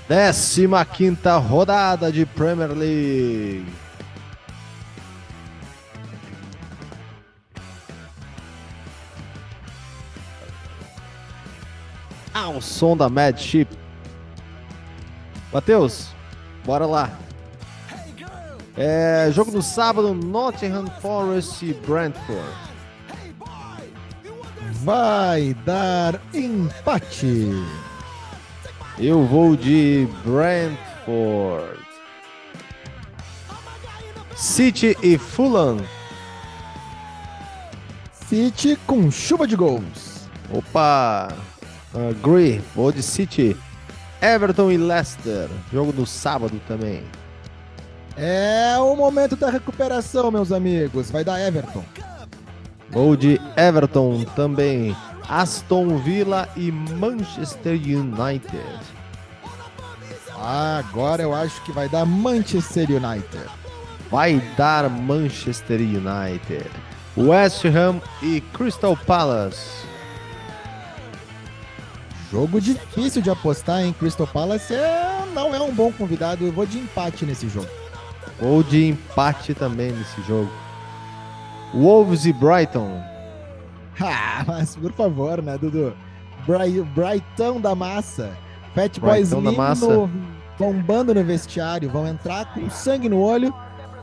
Décima 0.08 0.84
quinta 0.84 1.36
rodada 1.36 2.12
de 2.12 2.24
Premier 2.24 2.68
League. 2.68 3.66
Ao 12.32 12.60
som 12.60 12.96
da 12.96 13.08
Mad 13.08 13.36
Ship. 13.36 13.66
Matheus, 15.52 16.14
bora 16.64 16.86
lá. 16.86 17.10
É, 18.76 19.30
jogo 19.32 19.50
do 19.50 19.62
sábado, 19.62 20.14
Nottingham 20.14 20.86
Forest 21.00 21.64
e 21.64 21.72
Brentford. 21.72 22.54
Vai 24.84 25.56
dar 25.64 26.20
empate. 26.32 27.50
Eu 28.98 29.24
vou 29.24 29.56
de 29.56 30.08
Brentford. 30.24 31.78
City 34.34 34.96
e 35.02 35.18
Fulham. 35.18 35.78
City 38.26 38.78
com 38.86 39.10
chuva 39.10 39.46
de 39.46 39.54
gols. 39.54 40.28
Opa! 40.50 41.28
Agree. 42.10 42.62
Vou 42.74 42.90
de 42.90 43.02
City. 43.02 43.56
Everton 44.20 44.70
e 44.70 44.78
Leicester. 44.78 45.48
Jogo 45.70 45.92
no 45.92 46.06
sábado 46.06 46.60
também. 46.66 47.04
É 48.16 48.78
o 48.78 48.96
momento 48.96 49.36
da 49.36 49.50
recuperação, 49.50 50.30
meus 50.30 50.50
amigos. 50.52 51.10
Vai 51.10 51.22
dar 51.22 51.38
Everton. 51.38 51.84
Vou 52.90 53.14
de 53.14 53.38
Everton 53.56 54.24
também. 54.34 54.96
Aston 55.28 55.98
Villa 55.98 56.48
e 56.56 56.70
Manchester 56.70 57.74
United. 57.74 58.96
Agora 60.38 61.22
eu 61.22 61.34
acho 61.34 61.62
que 61.64 61.72
vai 61.72 61.88
dar 61.88 62.04
Manchester 62.04 62.88
United. 62.90 63.46
Vai 64.10 64.40
dar 64.56 64.88
Manchester 64.88 65.80
United. 65.80 66.70
West 67.16 67.64
Ham 67.64 68.00
e 68.22 68.40
Crystal 68.40 68.96
Palace. 68.96 69.86
Jogo 72.30 72.60
difícil 72.60 73.22
de 73.22 73.30
apostar, 73.30 73.82
em 73.82 73.92
Crystal 73.92 74.26
Palace 74.26 74.74
é... 74.74 75.24
não 75.32 75.54
é 75.54 75.60
um 75.60 75.72
bom 75.72 75.90
convidado. 75.92 76.44
Eu 76.44 76.52
vou 76.52 76.66
de 76.66 76.78
empate 76.78 77.24
nesse 77.24 77.48
jogo. 77.48 77.68
Vou 78.40 78.62
de 78.62 78.86
empate 78.86 79.54
também 79.54 79.92
nesse 79.92 80.22
jogo. 80.22 80.50
Wolves 81.72 82.26
e 82.26 82.32
Brighton. 82.32 83.15
Ah, 84.00 84.44
mas 84.46 84.76
por 84.76 84.92
favor, 84.92 85.42
né, 85.42 85.56
Dudu? 85.56 85.94
Bri 86.46 86.82
Brighton 86.94 87.60
da 87.60 87.74
massa. 87.74 88.36
Fat 88.74 89.00
Boys 89.00 89.30
da 89.30 89.40
massa. 89.40 89.86
No, 89.86 90.10
bombando 90.58 91.14
no 91.14 91.24
vestiário. 91.24 91.90
Vão 91.90 92.06
entrar 92.06 92.52
com 92.52 92.68
sangue 92.70 93.08
no 93.08 93.20
olho 93.20 93.54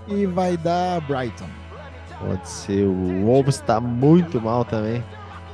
e 0.07 0.25
vai 0.25 0.57
dar 0.57 0.99
Brighton. 1.01 1.47
Pode 2.19 2.49
ser. 2.49 2.85
O 2.85 3.25
Wolves 3.25 3.55
está 3.55 3.79
muito 3.79 4.41
mal 4.41 4.65
também. 4.65 5.03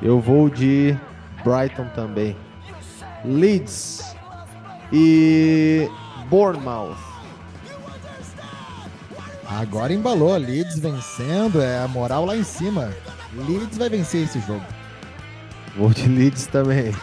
Eu 0.02 0.19
vou 0.19 0.49
de 0.49 0.97
Brighton 1.43 1.88
também. 1.93 2.36
Leeds 3.25 4.15
e 4.91 5.89
Bournemouth. 6.30 6.97
Agora 9.47 9.93
embalou. 9.93 10.36
Leeds 10.38 10.80
vencendo. 10.80 11.62
É 11.62 11.84
a 11.84 11.88
moral 11.88 12.25
lá 12.25 12.38
em 12.38 12.43
cima. 12.43 12.93
Leeds 13.34 13.78
vai 13.78 13.89
vencer 13.89 14.24
esse 14.24 14.39
jogo. 14.42 14.63
Vou 15.78 15.89
de 15.89 16.08
Leeds 16.08 16.48
também. 16.48 16.94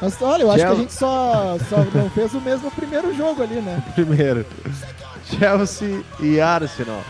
Mas 0.00 0.20
olha, 0.20 0.42
eu 0.42 0.50
acho 0.50 0.64
que 0.64 0.72
a 0.72 0.74
gente 0.74 0.92
só, 0.92 1.56
só 1.68 1.78
não 1.94 2.10
fez 2.10 2.34
o 2.34 2.40
mesmo 2.40 2.70
primeiro 2.70 3.14
jogo 3.16 3.42
ali, 3.42 3.60
né? 3.60 3.82
Primeiro. 3.94 4.44
Chelsea 5.24 6.02
e 6.20 6.40
Arsenal. 6.40 7.02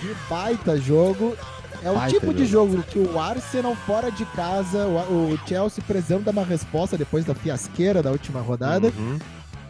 Que 0.00 0.14
baita 0.28 0.76
jogo. 0.78 1.36
É 1.82 1.90
o 1.90 1.94
baita 1.94 2.14
tipo 2.14 2.26
jogo. 2.26 2.38
de 2.38 2.46
jogo 2.46 2.82
que 2.84 2.98
o 2.98 3.20
Arsenal 3.20 3.76
fora 3.86 4.10
de 4.10 4.24
casa, 4.26 4.86
o, 4.86 5.38
Chelsea 5.46 5.84
precisando 5.86 6.24
dar 6.24 6.30
uma 6.30 6.44
resposta 6.44 6.96
depois 6.96 7.24
da 7.24 7.34
fiasqueira 7.34 8.02
da 8.02 8.10
última 8.10 8.40
rodada. 8.40 8.90
Uhum. 8.96 9.18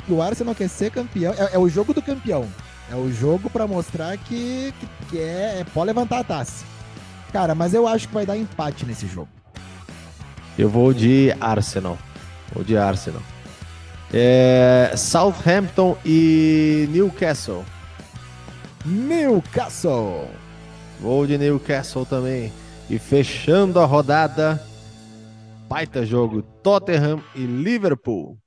O 0.09 0.23
Arsenal 0.23 0.55
quer 0.55 0.69
ser 0.69 0.91
campeão. 0.91 1.35
É, 1.37 1.55
é, 1.55 1.59
o 1.59 1.69
jogo 1.69 1.93
do 1.93 2.03
campeão. 2.03 2.47
É 2.91 2.95
o 2.95 3.11
jogo 3.11 3.49
para 3.51 3.67
mostrar 3.67 4.17
que, 4.19 4.73
que, 4.79 4.89
que 5.11 5.19
é, 5.19 5.61
é 5.61 5.67
pode 5.73 5.87
levantar 5.87 6.21
a 6.21 6.25
taça. 6.25 6.74
Cara, 7.35 7.53
mas 7.53 7.75
eu 7.75 7.89
acho 7.89 8.07
que 8.07 8.15
vai 8.15 8.25
dar 8.25 8.37
empate 8.37 8.87
nesse 8.87 9.09
jogo. 9.09 9.29
Eu 10.57 10.71
vou 10.71 10.95
de 10.95 11.35
Arsenal. 11.41 11.99
Vou 12.53 12.63
de 12.63 12.77
Arsenal. 12.77 13.21
É, 14.13 14.95
Southampton 14.97 15.99
e 16.07 16.87
Newcastle. 16.93 17.65
Newcastle. 18.87 20.31
Vou 21.01 21.27
de 21.27 21.37
Newcastle 21.37 22.07
também. 22.07 22.53
E 22.89 23.01
fechando 23.01 23.81
a 23.81 23.85
rodada, 23.85 24.65
baita 25.69 26.07
jogo, 26.07 26.41
Tottenham 26.41 27.21
e 27.35 27.45
Liverpool. 27.45 28.39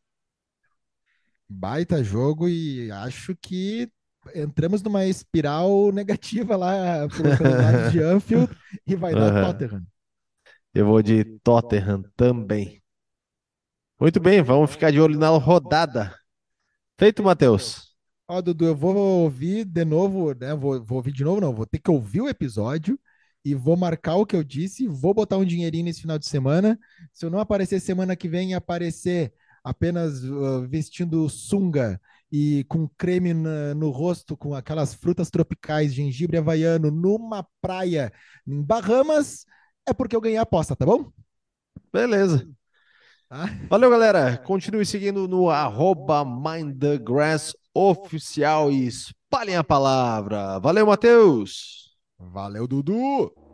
Baita 1.50 2.02
jogo 2.02 2.48
e 2.48 2.90
acho 2.90 3.36
que 3.36 3.92
entramos 4.36 4.82
numa 4.82 5.06
espiral 5.06 5.92
negativa 5.94 6.56
lá 6.56 7.00
lado 7.02 7.92
de 7.92 8.00
Anfield 8.04 8.56
e 8.86 8.96
vai 8.96 9.14
uhum. 9.14 9.20
dar 9.20 9.54
Tottenham. 9.54 9.86
Eu 10.74 10.86
vou 10.86 11.02
de 11.02 11.24
Tottenham 11.44 12.04
também. 12.16 12.82
Muito 14.00 14.20
bem, 14.20 14.42
vamos 14.42 14.72
ficar 14.72 14.92
de 14.92 15.00
olho 15.00 15.18
na 15.18 15.30
rodada. 15.30 16.14
Feito, 17.00 17.24
Matheus. 17.24 17.96
Ó, 18.28 18.42
Dudu, 18.42 18.66
eu 18.66 18.76
vou 18.76 18.96
ouvir 18.96 19.66
de 19.66 19.86
novo, 19.86 20.34
né? 20.34 20.54
Vou, 20.54 20.84
vou 20.84 20.98
ouvir 20.98 21.14
de 21.14 21.24
novo, 21.24 21.42
não. 21.42 21.54
Vou 21.54 21.66
ter 21.66 21.80
que 21.80 21.90
ouvir 21.90 22.22
o 22.22 22.30
episódio 22.30 23.00
e 23.44 23.56
vou 23.56 23.78
marcar 23.78 24.16
o 24.16 24.26
que 24.26 24.36
eu 24.36 24.44
disse. 24.44 24.88
Vou 24.88 25.14
botar 25.14 25.38
um 25.38 25.46
dinheirinho 25.46 25.86
nesse 25.86 26.02
final 26.02 26.20
de 26.20 26.28
semana. 26.28 26.78
Se 27.14 27.26
eu 27.26 27.30
não 27.30 27.40
aparecer 27.40 27.80
semana 27.80 28.16
que 28.16 28.28
vem 28.28 28.52
e 28.52 28.54
aparecer 28.54 29.34
apenas 29.64 30.24
uh, 30.24 30.68
vestindo 30.68 31.30
sunga 31.30 32.00
e 32.32 32.66
com 32.66 32.88
creme 32.98 33.34
na, 33.34 33.74
no 33.74 33.90
rosto, 33.90 34.36
com 34.36 34.54
aquelas 34.54 34.94
frutas 34.94 35.30
tropicais, 35.30 35.94
gengibre 35.94 36.38
havaiano, 36.38 36.92
numa 36.92 37.48
praia 37.62 38.12
em 38.46 38.62
Bahamas, 38.62 39.46
é 39.88 39.94
porque 39.94 40.16
eu 40.16 40.22
ganhei 40.22 40.38
a 40.38 40.42
aposta, 40.42 40.76
tá 40.76 40.86
bom? 40.86 41.12
Beleza. 41.92 42.48
Tá? 43.30 43.46
Valeu, 43.70 43.90
galera. 43.90 44.38
Continue 44.38 44.86
seguindo 44.86 45.28
no 45.28 45.50
arroba 45.50 46.26
oficial 47.74 48.72
e 48.72 48.88
espalhem 48.88 49.56
a 49.56 49.64
palavra. 49.64 50.60
Valeu, 50.60 50.88
Matheus! 50.88 51.96
Valeu, 52.18 52.68
Dudu! 52.68 53.47